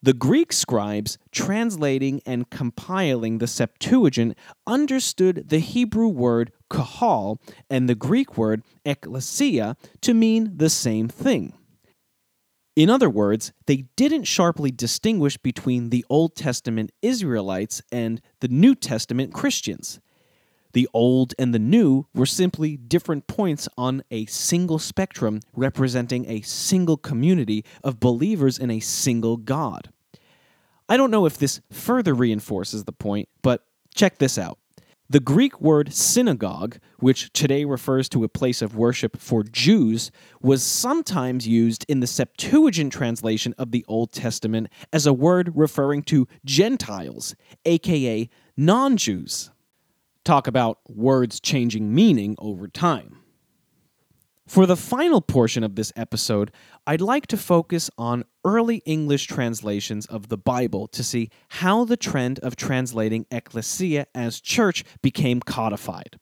The 0.00 0.12
Greek 0.12 0.52
scribes 0.52 1.16
translating 1.32 2.20
and 2.26 2.50
compiling 2.50 3.38
the 3.38 3.46
Septuagint 3.46 4.36
understood 4.66 5.48
the 5.48 5.60
Hebrew 5.60 6.08
word 6.08 6.52
kahal 6.70 7.40
and 7.70 7.88
the 7.88 7.94
Greek 7.94 8.36
word 8.36 8.62
ekklesia 8.84 9.76
to 10.02 10.14
mean 10.14 10.52
the 10.58 10.68
same 10.68 11.08
thing. 11.08 11.54
In 12.76 12.90
other 12.90 13.08
words, 13.08 13.52
they 13.66 13.86
didn't 13.96 14.24
sharply 14.24 14.70
distinguish 14.70 15.36
between 15.36 15.90
the 15.90 16.04
Old 16.10 16.36
Testament 16.36 16.92
Israelites 17.00 17.80
and 17.90 18.20
the 18.40 18.48
New 18.48 18.74
Testament 18.74 19.32
Christians. 19.32 20.00
The 20.74 20.88
old 20.92 21.34
and 21.38 21.54
the 21.54 21.60
new 21.60 22.06
were 22.14 22.26
simply 22.26 22.76
different 22.76 23.28
points 23.28 23.68
on 23.78 24.02
a 24.10 24.26
single 24.26 24.80
spectrum 24.80 25.40
representing 25.54 26.28
a 26.28 26.40
single 26.42 26.96
community 26.96 27.64
of 27.84 28.00
believers 28.00 28.58
in 28.58 28.72
a 28.72 28.80
single 28.80 29.36
God. 29.36 29.90
I 30.88 30.96
don't 30.96 31.12
know 31.12 31.26
if 31.26 31.38
this 31.38 31.60
further 31.70 32.12
reinforces 32.12 32.84
the 32.84 32.92
point, 32.92 33.28
but 33.40 33.64
check 33.94 34.18
this 34.18 34.36
out. 34.36 34.58
The 35.08 35.20
Greek 35.20 35.60
word 35.60 35.94
synagogue, 35.94 36.78
which 36.98 37.32
today 37.32 37.64
refers 37.64 38.08
to 38.08 38.24
a 38.24 38.28
place 38.28 38.60
of 38.60 38.74
worship 38.74 39.20
for 39.20 39.44
Jews, 39.44 40.10
was 40.42 40.64
sometimes 40.64 41.46
used 41.46 41.86
in 41.88 42.00
the 42.00 42.06
Septuagint 42.08 42.92
translation 42.92 43.54
of 43.58 43.70
the 43.70 43.84
Old 43.86 44.12
Testament 44.12 44.68
as 44.92 45.06
a 45.06 45.12
word 45.12 45.52
referring 45.54 46.02
to 46.04 46.26
Gentiles, 46.44 47.36
aka 47.64 48.28
non 48.56 48.96
Jews. 48.96 49.50
Talk 50.24 50.46
about 50.46 50.78
words 50.88 51.38
changing 51.38 51.94
meaning 51.94 52.34
over 52.38 52.66
time. 52.66 53.18
For 54.46 54.64
the 54.64 54.76
final 54.76 55.20
portion 55.20 55.62
of 55.62 55.74
this 55.74 55.92
episode, 55.96 56.50
I'd 56.86 57.02
like 57.02 57.26
to 57.26 57.36
focus 57.36 57.90
on 57.98 58.24
early 58.42 58.82
English 58.86 59.26
translations 59.26 60.06
of 60.06 60.28
the 60.28 60.38
Bible 60.38 60.86
to 60.88 61.04
see 61.04 61.28
how 61.48 61.84
the 61.84 61.98
trend 61.98 62.38
of 62.38 62.56
translating 62.56 63.26
ecclesia 63.30 64.06
as 64.14 64.40
church 64.40 64.82
became 65.02 65.40
codified. 65.40 66.18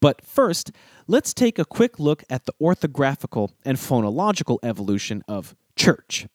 But 0.00 0.24
first, 0.24 0.70
let's 1.08 1.34
take 1.34 1.58
a 1.58 1.64
quick 1.64 1.98
look 1.98 2.22
at 2.30 2.46
the 2.46 2.54
orthographical 2.60 3.50
and 3.64 3.76
phonological 3.76 4.58
evolution 4.62 5.24
of 5.26 5.56
church. 5.74 6.26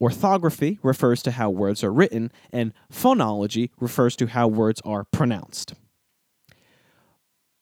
Orthography 0.00 0.78
refers 0.82 1.22
to 1.22 1.32
how 1.32 1.50
words 1.50 1.82
are 1.82 1.92
written, 1.92 2.30
and 2.52 2.72
phonology 2.92 3.70
refers 3.80 4.14
to 4.16 4.26
how 4.26 4.46
words 4.46 4.80
are 4.84 5.04
pronounced. 5.04 5.74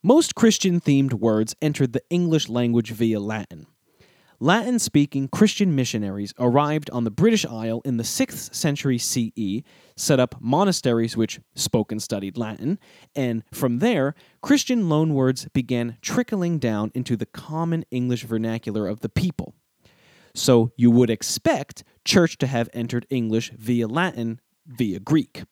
Most 0.06 0.34
Christian 0.34 0.82
themed 0.82 1.14
words 1.14 1.56
entered 1.62 1.94
the 1.94 2.02
English 2.10 2.50
language 2.50 2.90
via 2.90 3.18
Latin. 3.18 3.66
Latin 4.38 4.78
speaking 4.78 5.28
Christian 5.28 5.74
missionaries 5.74 6.34
arrived 6.38 6.90
on 6.90 7.04
the 7.04 7.10
British 7.10 7.46
Isle 7.46 7.80
in 7.86 7.96
the 7.96 8.02
6th 8.02 8.54
century 8.54 8.98
CE, 8.98 9.64
set 9.96 10.20
up 10.20 10.34
monasteries 10.42 11.16
which 11.16 11.40
spoke 11.54 11.90
and 11.90 12.02
studied 12.02 12.36
Latin, 12.36 12.78
and 13.16 13.44
from 13.50 13.78
there, 13.78 14.14
Christian 14.42 14.90
loanwords 14.90 15.50
began 15.54 15.96
trickling 16.02 16.58
down 16.58 16.92
into 16.94 17.16
the 17.16 17.24
common 17.24 17.86
English 17.90 18.24
vernacular 18.24 18.86
of 18.86 19.00
the 19.00 19.08
people. 19.08 19.54
So 20.34 20.72
you 20.76 20.90
would 20.90 21.08
expect 21.08 21.82
church 22.04 22.36
to 22.38 22.46
have 22.46 22.68
entered 22.74 23.06
English 23.08 23.52
via 23.56 23.88
Latin 23.88 24.42
via 24.66 25.00
Greek. 25.00 25.44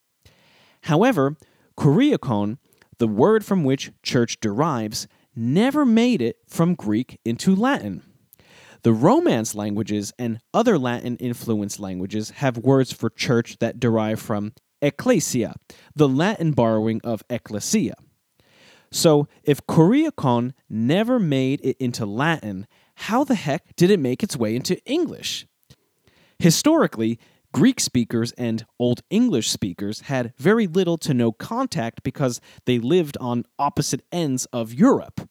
However, 0.82 1.38
kuriakon 1.78 2.58
the 3.02 3.08
word 3.08 3.44
from 3.44 3.64
which 3.64 3.90
church 4.04 4.38
derives, 4.38 5.08
never 5.34 5.84
made 5.84 6.22
it 6.22 6.36
from 6.46 6.76
Greek 6.76 7.18
into 7.24 7.52
Latin. 7.52 8.00
The 8.82 8.92
Romance 8.92 9.56
languages 9.56 10.12
and 10.20 10.38
other 10.54 10.78
Latin 10.78 11.16
influenced 11.16 11.80
languages 11.80 12.30
have 12.30 12.58
words 12.58 12.92
for 12.92 13.10
church 13.10 13.58
that 13.58 13.80
derive 13.80 14.20
from 14.20 14.52
ecclesia, 14.80 15.56
the 15.96 16.08
Latin 16.08 16.52
borrowing 16.52 17.00
of 17.02 17.24
ecclesia. 17.28 17.96
So, 18.92 19.26
if 19.42 19.66
kuriakon 19.66 20.52
never 20.70 21.18
made 21.18 21.60
it 21.64 21.78
into 21.80 22.06
Latin, 22.06 22.68
how 22.94 23.24
the 23.24 23.34
heck 23.34 23.74
did 23.74 23.90
it 23.90 23.98
make 23.98 24.22
its 24.22 24.36
way 24.36 24.54
into 24.54 24.80
English? 24.84 25.44
Historically, 26.38 27.18
Greek 27.52 27.80
speakers 27.80 28.32
and 28.32 28.64
Old 28.78 29.02
English 29.10 29.50
speakers 29.50 30.02
had 30.02 30.32
very 30.38 30.66
little 30.66 30.96
to 30.98 31.12
no 31.12 31.32
contact 31.32 32.02
because 32.02 32.40
they 32.64 32.78
lived 32.78 33.18
on 33.20 33.44
opposite 33.58 34.02
ends 34.10 34.46
of 34.46 34.72
Europe. 34.72 35.28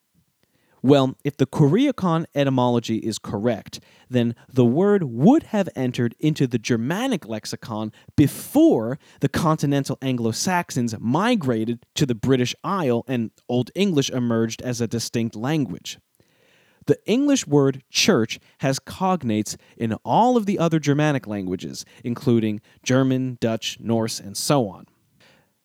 Well, 0.84 1.16
if 1.24 1.38
the 1.38 1.46
Kuriakon 1.46 2.26
etymology 2.34 2.98
is 2.98 3.20
correct, 3.20 3.80
then 4.10 4.34
the 4.52 4.66
word 4.66 5.04
would 5.04 5.44
have 5.44 5.70
entered 5.76 6.16
into 6.20 6.48
the 6.48 6.58
Germanic 6.58 7.28
lexicon 7.28 7.92
before 8.16 8.98
the 9.20 9.30
continental 9.30 10.00
Anglo 10.02 10.32
Saxons 10.32 10.96
migrated 11.00 11.86
to 11.96 12.08
the 12.08 12.16
British 12.16 12.56
Isle 12.64 13.04
and 13.08 13.30
Old 13.48 13.70
English 13.76 14.10
emerged 14.10 14.62
as 14.64 14.82
a 14.82 14.88
distinct 14.88 15.36
language. 15.36 16.00
The 16.88 17.00
English 17.06 17.48
word 17.48 17.84
church 17.89 18.39
has 18.60 18.80
cognates 18.80 19.56
in 19.78 19.94
all 20.04 20.38
of 20.38 20.46
the 20.46 20.60
other 20.60 20.80
Germanic 20.80 21.28
languages, 21.28 21.86
including 22.04 22.62
German, 22.84 23.38
Dutch, 23.39 23.78
Norse, 23.80 24.20
and 24.20 24.36
so 24.36 24.67
on. 24.67 24.88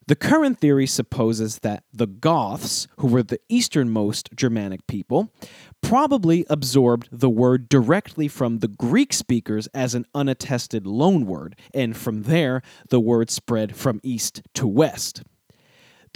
The 0.08 0.14
current 0.14 0.60
theory 0.60 0.86
supposes 0.86 1.58
that 1.60 1.82
the 1.92 2.06
Goths, 2.06 2.86
who 2.98 3.08
were 3.08 3.24
the 3.24 3.40
easternmost 3.48 4.30
Germanic 4.36 4.86
people, 4.86 5.32
probably 5.80 6.46
absorbed 6.48 7.08
the 7.10 7.28
word 7.28 7.68
directly 7.68 8.28
from 8.28 8.60
the 8.60 8.68
Greek 8.68 9.12
speakers 9.12 9.66
as 9.74 9.96
an 9.96 10.06
unattested 10.14 10.84
loanword, 10.84 11.54
and 11.74 11.96
from 11.96 12.22
there, 12.22 12.62
the 12.88 13.00
word 13.00 13.30
spread 13.30 13.74
from 13.74 14.00
east 14.04 14.42
to 14.54 14.68
west. 14.68 15.24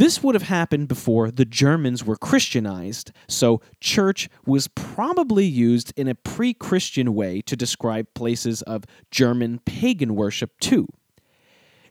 This 0.01 0.23
would 0.23 0.35
have 0.35 0.45
happened 0.45 0.89
before 0.89 1.31
the 1.31 1.45
Germans 1.45 2.07
were 2.07 2.17
Christianized, 2.17 3.13
so 3.29 3.61
church 3.81 4.31
was 4.47 4.67
probably 4.67 5.45
used 5.45 5.93
in 5.95 6.09
a 6.09 6.15
pre 6.15 6.55
Christian 6.55 7.15
way 7.15 7.43
to 7.43 7.55
describe 7.55 8.07
places 8.15 8.63
of 8.63 8.85
German 9.11 9.59
pagan 9.67 10.15
worship 10.15 10.59
too. 10.59 10.89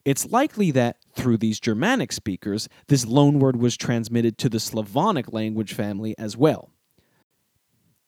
It's 0.06 0.26
likely 0.26 0.72
that 0.72 0.98
through 1.14 1.38
these 1.38 1.60
Germanic 1.60 2.12
speakers, 2.12 2.68
this 2.88 3.06
loanword 3.06 3.58
was 3.58 3.78
transmitted 3.78 4.40
to 4.40 4.50
the 4.50 4.60
Slavonic 4.60 5.32
language 5.32 5.76
family 5.76 6.18
as 6.18 6.36
well. 6.36 6.72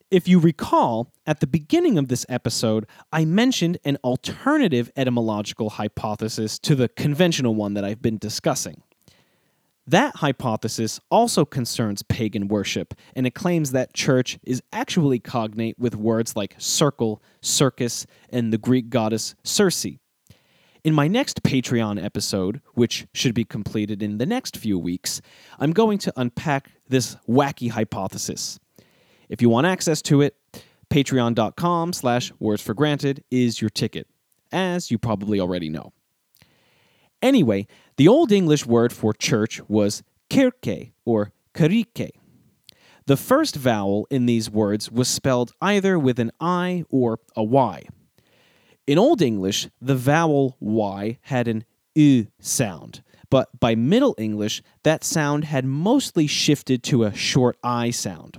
If 0.10 0.28
you 0.28 0.40
recall, 0.40 1.14
at 1.28 1.42
the 1.42 1.48
beginning 1.48 2.00
of 2.00 2.08
this 2.08 2.26
episode, 2.28 2.88
I 3.14 3.24
mentioned 3.24 3.78
an 3.86 4.00
alternative 4.04 4.92
etymological 4.96 5.70
hypothesis 5.70 6.58
to 6.58 6.74
the 6.74 6.88
conventional 6.88 7.54
one 7.54 7.76
that 7.76 7.86
I've 7.86 8.02
been 8.02 8.18
discussing. 8.18 8.82
That 9.92 10.16
hypothesis 10.16 11.02
also 11.10 11.44
concerns 11.44 12.02
pagan 12.02 12.48
worship, 12.48 12.94
and 13.14 13.28
it 13.28 13.36
claims 13.36 13.74
that 13.74 13.94
church 13.94 14.40
is 14.42 14.64
actually 14.72 15.20
cognate 15.20 15.78
with 15.78 15.98
words 15.98 16.34
like 16.34 16.56
circle, 16.58 17.22
circus, 17.42 18.08
and 18.30 18.54
the 18.54 18.58
Greek 18.58 18.90
goddess 18.90 19.36
Circe. 19.44 19.88
In 20.86 20.94
my 20.94 21.10
next 21.10 21.44
Patreon 21.44 22.02
episode, 22.02 22.62
which 22.74 23.06
should 23.14 23.34
be 23.34 23.44
completed 23.44 24.02
in 24.02 24.18
the 24.18 24.26
next 24.26 24.56
few 24.56 24.80
weeks, 24.80 25.22
I'm 25.60 25.74
going 25.74 25.98
to 25.98 26.14
unpack 26.16 26.72
this 26.88 27.18
wacky 27.28 27.70
hypothesis. 27.70 28.62
If 29.28 29.42
you 29.42 29.50
want 29.50 29.68
access 29.68 30.02
to 30.04 30.22
it, 30.22 30.38
patreon.com 30.90 31.92
slash 31.92 32.32
words 32.40 32.62
for 32.62 32.74
granted 32.74 33.26
is 33.30 33.60
your 33.60 33.70
ticket, 33.70 34.08
as 34.54 34.90
you 34.90 34.98
probably 34.98 35.42
already 35.42 35.68
know. 35.68 35.92
Anyway, 37.22 37.68
the 37.98 38.08
Old 38.08 38.32
English 38.32 38.66
word 38.66 38.94
for 38.94 39.14
church 39.14 39.62
was 39.68 40.04
kirke 40.30 40.92
or 41.06 41.32
kirike. 41.54 42.12
The 43.06 43.18
first 43.18 43.56
vowel 43.56 44.08
in 44.10 44.26
these 44.26 44.50
words 44.50 44.92
was 44.92 45.08
spelled 45.08 45.52
either 45.62 45.98
with 46.00 46.20
an 46.20 46.32
I 46.40 46.86
or 46.90 47.20
a 47.36 47.44
Y. 47.44 47.84
In 48.88 48.98
Old 48.98 49.22
English, 49.22 49.70
the 49.82 49.96
vowel 49.96 50.56
Y 50.60 51.18
had 51.24 51.48
an 51.48 51.66
U 51.96 52.28
sound, 52.40 53.04
but 53.30 53.60
by 53.60 53.76
Middle 53.76 54.16
English, 54.18 54.62
that 54.84 55.04
sound 55.04 55.46
had 55.46 55.66
mostly 55.66 56.28
shifted 56.28 56.84
to 56.84 57.04
a 57.04 57.14
short 57.14 57.58
I 57.64 57.92
sound. 57.92 58.38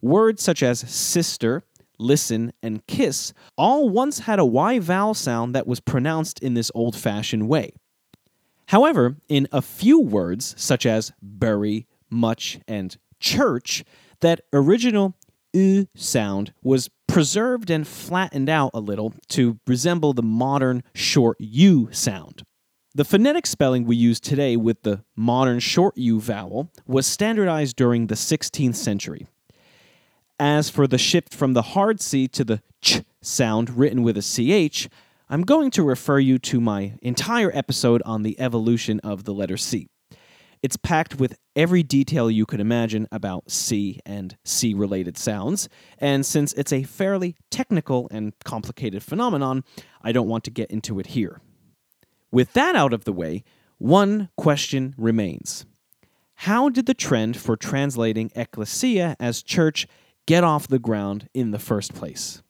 Words 0.00 0.42
such 0.42 0.62
as 0.62 0.80
sister, 0.80 1.62
listen, 1.98 2.52
and 2.62 2.86
kiss 2.86 3.32
all 3.58 3.88
once 3.88 4.20
had 4.20 4.38
a 4.38 4.44
Y 4.44 4.78
vowel 4.78 5.14
sound 5.14 5.54
that 5.54 5.66
was 5.66 5.80
pronounced 5.80 6.40
in 6.40 6.54
this 6.54 6.70
old 6.74 6.96
fashioned 6.96 7.48
way. 7.48 7.72
However, 8.70 9.16
in 9.28 9.48
a 9.50 9.62
few 9.62 9.98
words, 9.98 10.54
such 10.56 10.86
as 10.86 11.10
bury, 11.20 11.88
much, 12.08 12.60
and 12.68 12.96
church, 13.18 13.82
that 14.20 14.42
original 14.52 15.16
u 15.52 15.88
sound 15.96 16.52
was 16.62 16.88
preserved 17.08 17.68
and 17.68 17.84
flattened 17.84 18.48
out 18.48 18.70
a 18.72 18.78
little 18.78 19.12
to 19.30 19.58
resemble 19.66 20.12
the 20.12 20.22
modern 20.22 20.84
short 20.94 21.36
u 21.40 21.88
sound. 21.90 22.44
The 22.94 23.04
phonetic 23.04 23.48
spelling 23.48 23.86
we 23.86 23.96
use 23.96 24.20
today 24.20 24.56
with 24.56 24.82
the 24.82 25.02
modern 25.16 25.58
short 25.58 25.96
u 25.96 26.20
vowel 26.20 26.70
was 26.86 27.08
standardized 27.08 27.74
during 27.74 28.06
the 28.06 28.14
16th 28.14 28.76
century. 28.76 29.26
As 30.38 30.70
for 30.70 30.86
the 30.86 30.96
shift 30.96 31.34
from 31.34 31.54
the 31.54 31.74
hard 31.74 32.00
C 32.00 32.28
to 32.28 32.44
the 32.44 32.62
ch 32.80 33.02
sound 33.20 33.76
written 33.76 34.04
with 34.04 34.16
a 34.16 34.22
ch, 34.22 34.88
I'm 35.32 35.42
going 35.42 35.70
to 35.72 35.84
refer 35.84 36.18
you 36.18 36.40
to 36.40 36.60
my 36.60 36.94
entire 37.02 37.52
episode 37.54 38.02
on 38.04 38.24
the 38.24 38.38
evolution 38.40 38.98
of 39.04 39.22
the 39.22 39.32
letter 39.32 39.56
C. 39.56 39.86
It's 40.60 40.76
packed 40.76 41.20
with 41.20 41.38
every 41.54 41.84
detail 41.84 42.28
you 42.28 42.44
could 42.44 42.58
imagine 42.58 43.06
about 43.12 43.48
C 43.48 44.00
and 44.04 44.36
C 44.44 44.74
related 44.74 45.16
sounds, 45.16 45.68
and 45.98 46.26
since 46.26 46.52
it's 46.54 46.72
a 46.72 46.82
fairly 46.82 47.36
technical 47.48 48.08
and 48.10 48.32
complicated 48.44 49.04
phenomenon, 49.04 49.62
I 50.02 50.10
don't 50.10 50.26
want 50.26 50.42
to 50.44 50.50
get 50.50 50.68
into 50.68 50.98
it 50.98 51.06
here. 51.06 51.40
With 52.32 52.52
that 52.54 52.74
out 52.74 52.92
of 52.92 53.04
the 53.04 53.12
way, 53.12 53.44
one 53.78 54.30
question 54.36 54.96
remains 54.98 55.64
How 56.34 56.68
did 56.68 56.86
the 56.86 56.92
trend 56.92 57.36
for 57.36 57.56
translating 57.56 58.32
ecclesia 58.34 59.14
as 59.20 59.44
church 59.44 59.86
get 60.26 60.42
off 60.42 60.66
the 60.66 60.80
ground 60.80 61.28
in 61.32 61.52
the 61.52 61.60
first 61.60 61.94
place? 61.94 62.42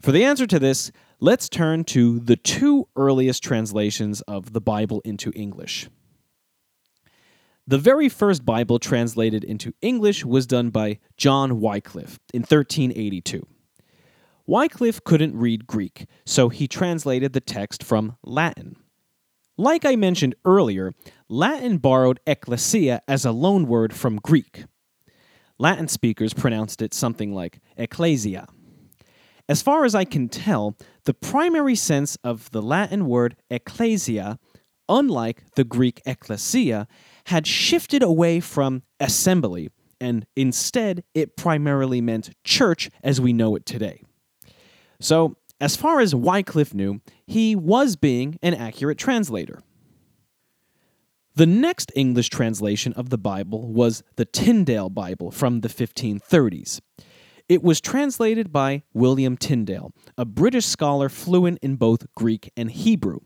For 0.00 0.12
the 0.12 0.24
answer 0.24 0.46
to 0.46 0.60
this, 0.60 0.92
let's 1.20 1.48
turn 1.48 1.84
to 1.84 2.20
the 2.20 2.36
two 2.36 2.88
earliest 2.96 3.42
translations 3.42 4.20
of 4.22 4.52
the 4.52 4.60
Bible 4.60 5.00
into 5.04 5.32
English. 5.34 5.88
The 7.66 7.78
very 7.78 8.08
first 8.08 8.44
Bible 8.46 8.78
translated 8.78 9.44
into 9.44 9.74
English 9.82 10.24
was 10.24 10.46
done 10.46 10.70
by 10.70 10.98
John 11.16 11.60
Wycliffe 11.60 12.18
in 12.32 12.40
1382. 12.40 13.46
Wycliffe 14.46 15.04
couldn't 15.04 15.36
read 15.36 15.66
Greek, 15.66 16.06
so 16.24 16.48
he 16.48 16.66
translated 16.66 17.34
the 17.34 17.40
text 17.40 17.84
from 17.84 18.16
Latin. 18.24 18.76
Like 19.58 19.84
I 19.84 19.96
mentioned 19.96 20.36
earlier, 20.44 20.94
Latin 21.28 21.78
borrowed 21.78 22.20
ecclesia 22.26 23.02
as 23.06 23.26
a 23.26 23.30
loanword 23.30 23.92
from 23.92 24.16
Greek. 24.16 24.64
Latin 25.58 25.88
speakers 25.88 26.32
pronounced 26.32 26.80
it 26.80 26.94
something 26.94 27.34
like 27.34 27.60
ecclesia. 27.76 28.46
As 29.48 29.62
far 29.62 29.84
as 29.84 29.94
I 29.94 30.04
can 30.04 30.28
tell, 30.28 30.76
the 31.04 31.14
primary 31.14 31.74
sense 31.74 32.16
of 32.22 32.50
the 32.50 32.60
Latin 32.60 33.06
word 33.06 33.34
ecclesia, 33.50 34.38
unlike 34.88 35.42
the 35.54 35.64
Greek 35.64 36.02
ecclesia, 36.04 36.86
had 37.26 37.46
shifted 37.46 38.02
away 38.02 38.40
from 38.40 38.82
assembly, 39.00 39.70
and 40.00 40.26
instead 40.36 41.02
it 41.14 41.36
primarily 41.36 42.00
meant 42.02 42.30
church 42.44 42.90
as 43.02 43.20
we 43.20 43.32
know 43.32 43.56
it 43.56 43.64
today. 43.64 44.02
So, 45.00 45.36
as 45.60 45.76
far 45.76 46.00
as 46.00 46.14
Wycliffe 46.14 46.74
knew, 46.74 47.00
he 47.26 47.56
was 47.56 47.96
being 47.96 48.38
an 48.42 48.54
accurate 48.54 48.98
translator. 48.98 49.60
The 51.34 51.46
next 51.46 51.90
English 51.96 52.28
translation 52.28 52.92
of 52.92 53.10
the 53.10 53.18
Bible 53.18 53.72
was 53.72 54.02
the 54.16 54.24
Tyndale 54.24 54.90
Bible 54.90 55.30
from 55.30 55.60
the 55.60 55.68
1530s. 55.68 56.80
It 57.48 57.62
was 57.62 57.80
translated 57.80 58.52
by 58.52 58.82
William 58.92 59.38
Tyndale, 59.38 59.94
a 60.18 60.26
British 60.26 60.66
scholar 60.66 61.08
fluent 61.08 61.58
in 61.62 61.76
both 61.76 62.06
Greek 62.14 62.52
and 62.58 62.70
Hebrew. 62.70 63.20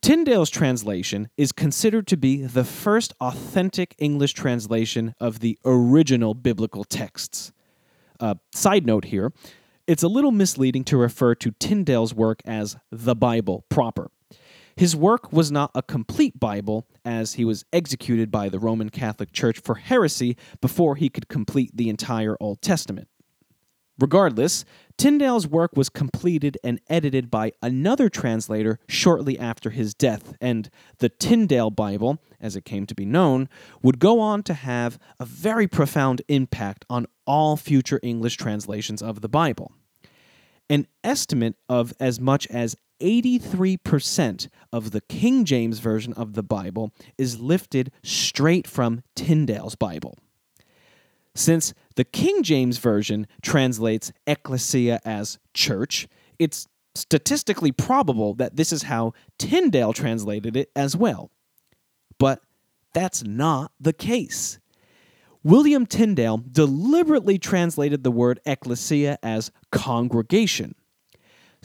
Tyndale's 0.00 0.48
translation 0.48 1.28
is 1.36 1.52
considered 1.52 2.06
to 2.06 2.16
be 2.16 2.42
the 2.42 2.64
first 2.64 3.12
authentic 3.20 3.94
English 3.98 4.32
translation 4.32 5.14
of 5.20 5.40
the 5.40 5.58
original 5.64 6.32
biblical 6.32 6.84
texts. 6.84 7.52
Uh, 8.18 8.36
side 8.54 8.86
note 8.86 9.06
here 9.06 9.30
it's 9.86 10.02
a 10.02 10.08
little 10.08 10.30
misleading 10.30 10.84
to 10.84 10.96
refer 10.96 11.34
to 11.34 11.50
Tyndale's 11.50 12.14
work 12.14 12.40
as 12.46 12.76
the 12.90 13.14
Bible 13.14 13.66
proper. 13.68 14.10
His 14.76 14.96
work 14.96 15.32
was 15.32 15.52
not 15.52 15.70
a 15.74 15.82
complete 15.82 16.40
Bible, 16.40 16.86
as 17.04 17.34
he 17.34 17.44
was 17.44 17.66
executed 17.72 18.30
by 18.30 18.48
the 18.48 18.58
Roman 18.58 18.88
Catholic 18.88 19.32
Church 19.32 19.60
for 19.60 19.74
heresy 19.74 20.38
before 20.62 20.96
he 20.96 21.10
could 21.10 21.28
complete 21.28 21.76
the 21.76 21.90
entire 21.90 22.36
Old 22.40 22.62
Testament. 22.62 23.08
Regardless, 23.98 24.64
Tyndale's 24.96 25.46
work 25.46 25.76
was 25.76 25.88
completed 25.88 26.58
and 26.64 26.80
edited 26.88 27.30
by 27.30 27.52
another 27.62 28.08
translator 28.08 28.78
shortly 28.88 29.38
after 29.38 29.70
his 29.70 29.94
death, 29.94 30.34
and 30.40 30.68
the 30.98 31.08
Tyndale 31.08 31.70
Bible, 31.70 32.20
as 32.40 32.56
it 32.56 32.64
came 32.64 32.86
to 32.86 32.94
be 32.94 33.04
known, 33.04 33.48
would 33.82 33.98
go 33.98 34.20
on 34.20 34.42
to 34.44 34.54
have 34.54 34.98
a 35.20 35.24
very 35.24 35.68
profound 35.68 36.22
impact 36.28 36.84
on 36.90 37.06
all 37.24 37.56
future 37.56 38.00
English 38.02 38.36
translations 38.36 39.00
of 39.00 39.20
the 39.20 39.28
Bible. 39.28 39.72
An 40.68 40.86
estimate 41.04 41.56
of 41.68 41.92
as 42.00 42.18
much 42.18 42.46
as 42.48 42.76
83% 43.00 44.48
of 44.72 44.90
the 44.92 45.00
King 45.02 45.44
James 45.44 45.78
Version 45.78 46.12
of 46.14 46.34
the 46.34 46.42
Bible 46.42 46.92
is 47.18 47.40
lifted 47.40 47.92
straight 48.02 48.66
from 48.66 49.02
Tyndale's 49.14 49.74
Bible. 49.74 50.18
Since 51.34 51.74
the 51.96 52.04
King 52.04 52.42
James 52.42 52.78
Version 52.78 53.26
translates 53.42 54.12
ecclesia 54.26 55.00
as 55.04 55.38
church, 55.52 56.08
it's 56.38 56.66
statistically 56.94 57.72
probable 57.72 58.34
that 58.34 58.56
this 58.56 58.72
is 58.72 58.84
how 58.84 59.12
Tyndale 59.38 59.92
translated 59.92 60.56
it 60.56 60.70
as 60.76 60.96
well. 60.96 61.30
But 62.18 62.40
that's 62.92 63.24
not 63.24 63.72
the 63.80 63.92
case. 63.92 64.58
William 65.42 65.84
Tyndale 65.84 66.42
deliberately 66.50 67.38
translated 67.38 68.02
the 68.02 68.10
word 68.10 68.40
ecclesia 68.46 69.18
as 69.22 69.50
congregation. 69.70 70.74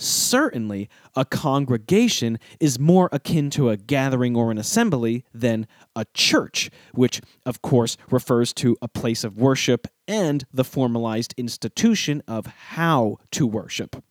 Certainly, 0.01 0.89
a 1.13 1.25
congregation 1.25 2.39
is 2.61 2.79
more 2.79 3.09
akin 3.11 3.49
to 3.51 3.69
a 3.69 3.75
gathering 3.75 4.33
or 4.33 4.49
an 4.49 4.57
assembly 4.57 5.25
than 5.33 5.67
a 5.93 6.05
church, 6.13 6.69
which, 6.93 7.19
of 7.45 7.61
course, 7.61 7.97
refers 8.09 8.53
to 8.53 8.77
a 8.81 8.87
place 8.87 9.25
of 9.25 9.37
worship 9.37 9.87
and 10.07 10.45
the 10.53 10.63
formalized 10.63 11.33
institution 11.35 12.23
of 12.29 12.45
how 12.45 13.17
to 13.31 13.45
worship. 13.45 14.01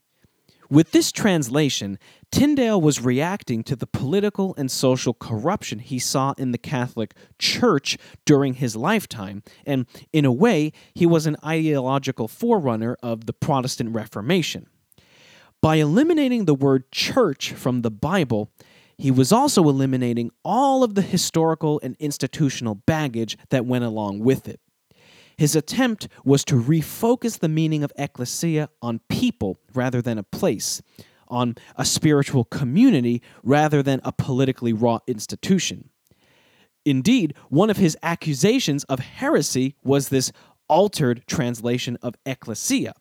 With 0.70 0.90
this 0.90 1.10
translation, 1.10 1.98
Tyndale 2.30 2.78
was 2.78 3.00
reacting 3.00 3.64
to 3.64 3.74
the 3.74 3.86
political 3.86 4.54
and 4.58 4.70
social 4.70 5.14
corruption 5.14 5.78
he 5.78 5.98
saw 5.98 6.34
in 6.36 6.52
the 6.52 6.58
Catholic 6.58 7.14
Church 7.38 7.96
during 8.26 8.52
his 8.52 8.76
lifetime, 8.76 9.42
and 9.64 9.86
in 10.12 10.26
a 10.26 10.32
way, 10.32 10.72
he 10.92 11.06
was 11.06 11.26
an 11.26 11.38
ideological 11.42 12.28
forerunner 12.28 12.98
of 13.02 13.24
the 13.24 13.32
Protestant 13.32 13.94
Reformation. 13.94 14.66
By 15.60 15.76
eliminating 15.76 16.44
the 16.44 16.54
word 16.54 16.90
church 16.92 17.52
from 17.52 17.82
the 17.82 17.90
Bible, 17.90 18.50
he 18.96 19.10
was 19.10 19.32
also 19.32 19.68
eliminating 19.68 20.30
all 20.44 20.84
of 20.84 20.94
the 20.94 21.02
historical 21.02 21.80
and 21.82 21.96
institutional 21.98 22.76
baggage 22.76 23.36
that 23.50 23.66
went 23.66 23.84
along 23.84 24.20
with 24.20 24.48
it. 24.48 24.60
His 25.36 25.54
attempt 25.54 26.08
was 26.24 26.44
to 26.46 26.60
refocus 26.60 27.38
the 27.38 27.48
meaning 27.48 27.84
of 27.84 27.92
ecclesia 27.96 28.70
on 28.82 29.00
people 29.08 29.58
rather 29.72 30.02
than 30.02 30.18
a 30.18 30.24
place, 30.24 30.82
on 31.28 31.56
a 31.76 31.84
spiritual 31.84 32.44
community 32.44 33.22
rather 33.42 33.82
than 33.82 34.00
a 34.04 34.12
politically 34.12 34.72
wrought 34.72 35.02
institution. 35.06 35.90
Indeed, 36.84 37.34
one 37.50 37.70
of 37.70 37.76
his 37.76 37.96
accusations 38.02 38.82
of 38.84 38.98
heresy 38.98 39.76
was 39.84 40.08
this 40.08 40.32
altered 40.68 41.24
translation 41.26 41.98
of 42.02 42.14
ecclesia. 42.26 42.94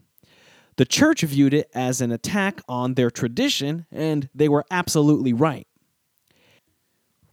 The 0.78 0.86
church 0.86 1.22
viewed 1.22 1.56
it 1.56 1.70
as 1.74 2.02
an 2.02 2.12
attack 2.12 2.62
on 2.70 2.94
their 2.94 3.10
tradition, 3.10 3.88
and 3.92 4.30
they 4.34 4.48
were 4.48 4.63
absolutely 4.70 5.34
right. 5.34 5.68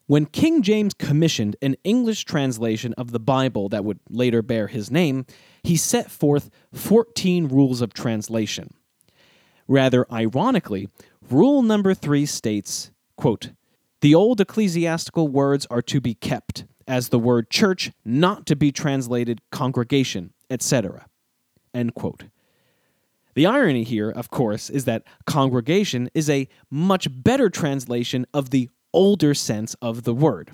When 0.07 0.27
King 0.27 0.63
James 0.63 0.93
commissioned 0.95 1.57
an 1.63 1.77
English 1.85 2.25
translation 2.25 2.93
of 2.95 3.11
the 3.11 3.21
Bible 3.21 3.69
that 3.71 3.85
would 3.85 4.01
later 4.11 4.43
bear 4.43 4.67
his 4.67 4.91
name, 4.91 5.27
he 5.63 5.77
set 5.77 6.11
forth 6.11 6.51
14 6.73 7.49
rules 7.49 7.81
of 7.81 7.95
translation. 7.95 8.75
Rather 9.67 10.07
ironically, 10.13 10.89
rule 11.31 11.63
number 11.63 11.95
three 11.95 12.27
states, 12.27 12.91
quote, 13.17 13.51
The 14.03 14.15
old 14.15 14.41
ecclesiastical 14.41 15.29
words 15.29 15.67
are 15.71 15.83
to 15.83 16.01
be 16.03 16.15
kept, 16.15 16.65
as 16.87 17.09
the 17.09 17.19
word 17.19 17.49
church 17.49 17.91
not 18.05 18.45
to 18.47 18.57
be 18.57 18.73
translated 18.73 19.41
congregation, 19.51 20.35
etc. 20.51 21.07
End 21.73 21.95
quote. 21.95 22.25
The 23.35 23.47
irony 23.47 23.85
here, 23.85 24.11
of 24.11 24.31
course, 24.31 24.71
is 24.71 24.85
that 24.85 25.05
congregation 25.27 26.09
is 26.15 26.31
a 26.31 26.49
much 26.71 27.09
better 27.11 27.51
translation 27.51 28.27
of 28.33 28.51
the 28.51 28.71
older 28.93 29.35
sense 29.35 29.75
of 29.83 30.05
the 30.05 30.15
word. 30.15 30.53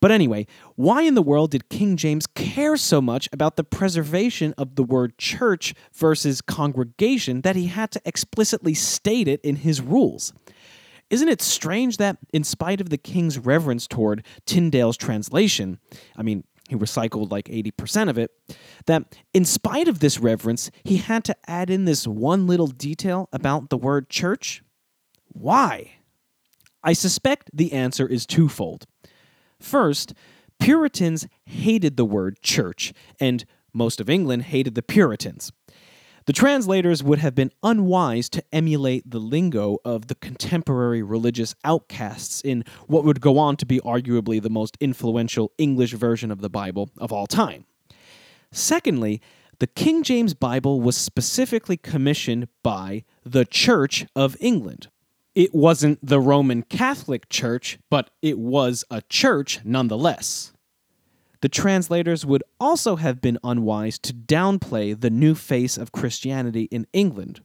But 0.00 0.10
anyway, 0.10 0.46
why 0.76 1.02
in 1.02 1.14
the 1.14 1.22
world 1.22 1.50
did 1.50 1.68
King 1.68 1.96
James 1.96 2.26
care 2.26 2.76
so 2.76 3.02
much 3.02 3.28
about 3.32 3.56
the 3.56 3.64
preservation 3.64 4.54
of 4.56 4.76
the 4.76 4.82
word 4.82 5.18
church 5.18 5.74
versus 5.92 6.40
congregation 6.40 7.42
that 7.42 7.56
he 7.56 7.66
had 7.66 7.90
to 7.90 8.00
explicitly 8.06 8.72
state 8.72 9.28
it 9.28 9.40
in 9.42 9.56
his 9.56 9.82
rules? 9.82 10.32
Isn't 11.10 11.28
it 11.28 11.42
strange 11.42 11.96
that, 11.96 12.18
in 12.32 12.44
spite 12.44 12.80
of 12.80 12.88
the 12.88 12.96
king's 12.96 13.38
reverence 13.38 13.86
toward 13.88 14.24
Tyndale's 14.46 14.96
translation, 14.96 15.80
I 16.16 16.22
mean, 16.22 16.44
he 16.70 16.76
recycled 16.76 17.32
like 17.32 17.46
80% 17.46 18.08
of 18.08 18.16
it, 18.16 18.30
that 18.86 19.16
in 19.34 19.44
spite 19.44 19.88
of 19.88 19.98
this 19.98 20.20
reverence, 20.20 20.70
he 20.84 20.98
had 20.98 21.24
to 21.24 21.36
add 21.50 21.68
in 21.68 21.84
this 21.84 22.06
one 22.06 22.46
little 22.46 22.68
detail 22.68 23.28
about 23.32 23.70
the 23.70 23.76
word 23.76 24.08
church? 24.08 24.62
Why? 25.26 25.94
I 26.84 26.92
suspect 26.92 27.50
the 27.52 27.72
answer 27.72 28.06
is 28.06 28.24
twofold. 28.24 28.86
First, 29.58 30.14
Puritans 30.60 31.26
hated 31.44 31.96
the 31.96 32.04
word 32.04 32.40
church, 32.40 32.92
and 33.18 33.44
most 33.74 34.00
of 34.00 34.08
England 34.08 34.44
hated 34.44 34.76
the 34.76 34.82
Puritans. 34.82 35.50
The 36.26 36.32
translators 36.32 37.02
would 37.02 37.18
have 37.18 37.34
been 37.34 37.50
unwise 37.62 38.28
to 38.30 38.44
emulate 38.52 39.10
the 39.10 39.18
lingo 39.18 39.78
of 39.84 40.08
the 40.08 40.14
contemporary 40.14 41.02
religious 41.02 41.54
outcasts 41.64 42.40
in 42.42 42.64
what 42.86 43.04
would 43.04 43.20
go 43.20 43.38
on 43.38 43.56
to 43.56 43.66
be 43.66 43.80
arguably 43.80 44.40
the 44.40 44.50
most 44.50 44.76
influential 44.80 45.52
English 45.58 45.92
version 45.94 46.30
of 46.30 46.40
the 46.40 46.50
Bible 46.50 46.90
of 46.98 47.12
all 47.12 47.26
time. 47.26 47.64
Secondly, 48.52 49.20
the 49.60 49.66
King 49.66 50.02
James 50.02 50.34
Bible 50.34 50.80
was 50.80 50.96
specifically 50.96 51.76
commissioned 51.76 52.48
by 52.62 53.04
the 53.24 53.44
Church 53.44 54.06
of 54.16 54.36
England. 54.40 54.88
It 55.34 55.54
wasn't 55.54 56.04
the 56.04 56.20
Roman 56.20 56.62
Catholic 56.62 57.28
Church, 57.28 57.78
but 57.88 58.10
it 58.20 58.38
was 58.38 58.84
a 58.90 59.02
church 59.02 59.60
nonetheless. 59.64 60.52
The 61.42 61.48
translators 61.48 62.26
would 62.26 62.42
also 62.58 62.96
have 62.96 63.20
been 63.20 63.38
unwise 63.42 63.98
to 64.00 64.12
downplay 64.12 64.98
the 64.98 65.10
new 65.10 65.34
face 65.34 65.78
of 65.78 65.92
Christianity 65.92 66.64
in 66.64 66.86
England. 66.92 67.40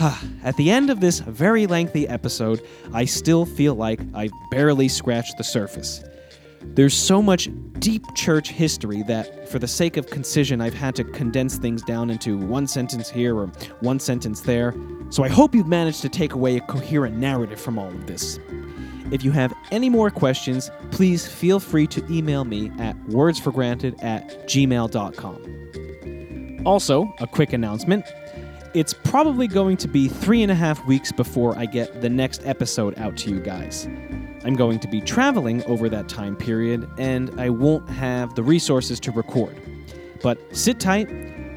Ah, 0.00 0.22
at 0.44 0.56
the 0.56 0.70
end 0.70 0.90
of 0.90 1.00
this 1.00 1.18
very 1.20 1.66
lengthy 1.66 2.06
episode, 2.06 2.62
I 2.92 3.04
still 3.04 3.44
feel 3.44 3.74
like 3.74 4.00
I've 4.14 4.30
barely 4.50 4.88
scratched 4.88 5.38
the 5.38 5.44
surface. 5.44 6.04
There's 6.62 6.94
so 6.94 7.22
much 7.22 7.48
deep 7.78 8.02
church 8.14 8.50
history 8.50 9.02
that, 9.04 9.48
for 9.48 9.58
the 9.58 9.66
sake 9.66 9.96
of 9.96 10.08
concision, 10.08 10.60
I've 10.60 10.74
had 10.74 10.94
to 10.96 11.04
condense 11.04 11.56
things 11.56 11.82
down 11.82 12.10
into 12.10 12.36
one 12.36 12.66
sentence 12.66 13.08
here 13.08 13.36
or 13.36 13.46
one 13.80 13.98
sentence 13.98 14.40
there. 14.40 14.74
So 15.10 15.24
I 15.24 15.28
hope 15.28 15.54
you've 15.54 15.68
managed 15.68 16.02
to 16.02 16.08
take 16.08 16.34
away 16.34 16.56
a 16.56 16.60
coherent 16.60 17.16
narrative 17.16 17.60
from 17.60 17.78
all 17.78 17.88
of 17.88 18.06
this. 18.06 18.38
If 19.10 19.24
you 19.24 19.32
have 19.32 19.54
any 19.70 19.88
more 19.88 20.10
questions, 20.10 20.70
please 20.90 21.26
feel 21.26 21.60
free 21.60 21.86
to 21.88 22.04
email 22.12 22.44
me 22.44 22.70
at 22.78 22.96
wordsforgranted 23.06 24.02
at 24.02 24.46
gmail.com. 24.46 26.62
Also, 26.66 27.14
a 27.20 27.26
quick 27.26 27.52
announcement. 27.52 28.04
It's 28.74 28.92
probably 28.92 29.48
going 29.48 29.78
to 29.78 29.88
be 29.88 30.08
three 30.08 30.42
and 30.42 30.52
a 30.52 30.54
half 30.54 30.84
weeks 30.86 31.10
before 31.10 31.56
I 31.56 31.64
get 31.64 32.02
the 32.02 32.10
next 32.10 32.42
episode 32.44 32.98
out 32.98 33.16
to 33.18 33.30
you 33.30 33.40
guys. 33.40 33.88
I'm 34.44 34.54
going 34.54 34.78
to 34.80 34.88
be 34.88 35.00
traveling 35.00 35.64
over 35.64 35.88
that 35.88 36.08
time 36.08 36.36
period, 36.36 36.88
and 36.98 37.40
I 37.40 37.48
won't 37.48 37.88
have 37.88 38.34
the 38.34 38.42
resources 38.42 39.00
to 39.00 39.10
record. 39.10 39.56
But 40.22 40.38
sit 40.54 40.80
tight, 40.80 41.08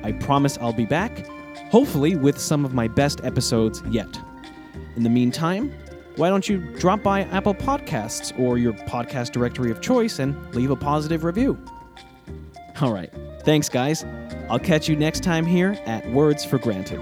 I 0.04 0.14
promise 0.14 0.58
I'll 0.60 0.74
be 0.74 0.86
back, 0.86 1.26
hopefully 1.70 2.16
with 2.16 2.40
some 2.40 2.64
of 2.64 2.74
my 2.74 2.88
best 2.88 3.24
episodes 3.24 3.84
yet. 3.90 4.18
In 4.96 5.04
the 5.04 5.10
meantime, 5.10 5.74
why 6.18 6.30
don't 6.30 6.48
you 6.48 6.58
drop 6.78 7.04
by 7.04 7.22
Apple 7.22 7.56
Podcasts 7.56 8.38
or 8.40 8.58
your 8.58 8.74
podcast 8.74 9.32
directory 9.32 9.72
of 9.72 9.82
choice 9.82 10.20
and 10.20 10.54
leave 10.56 10.72
a 10.72 10.76
positive 10.76 11.24
review? 11.24 11.58
All 12.82 12.94
right. 12.94 13.12
Thanks, 13.44 13.70
guys. 13.70 14.04
I'll 14.50 14.60
catch 14.60 14.90
you 14.90 14.96
next 14.96 15.24
time 15.24 15.46
here 15.46 15.80
at 15.86 16.10
Words 16.12 16.44
for 16.44 16.58
Granted. 16.58 17.00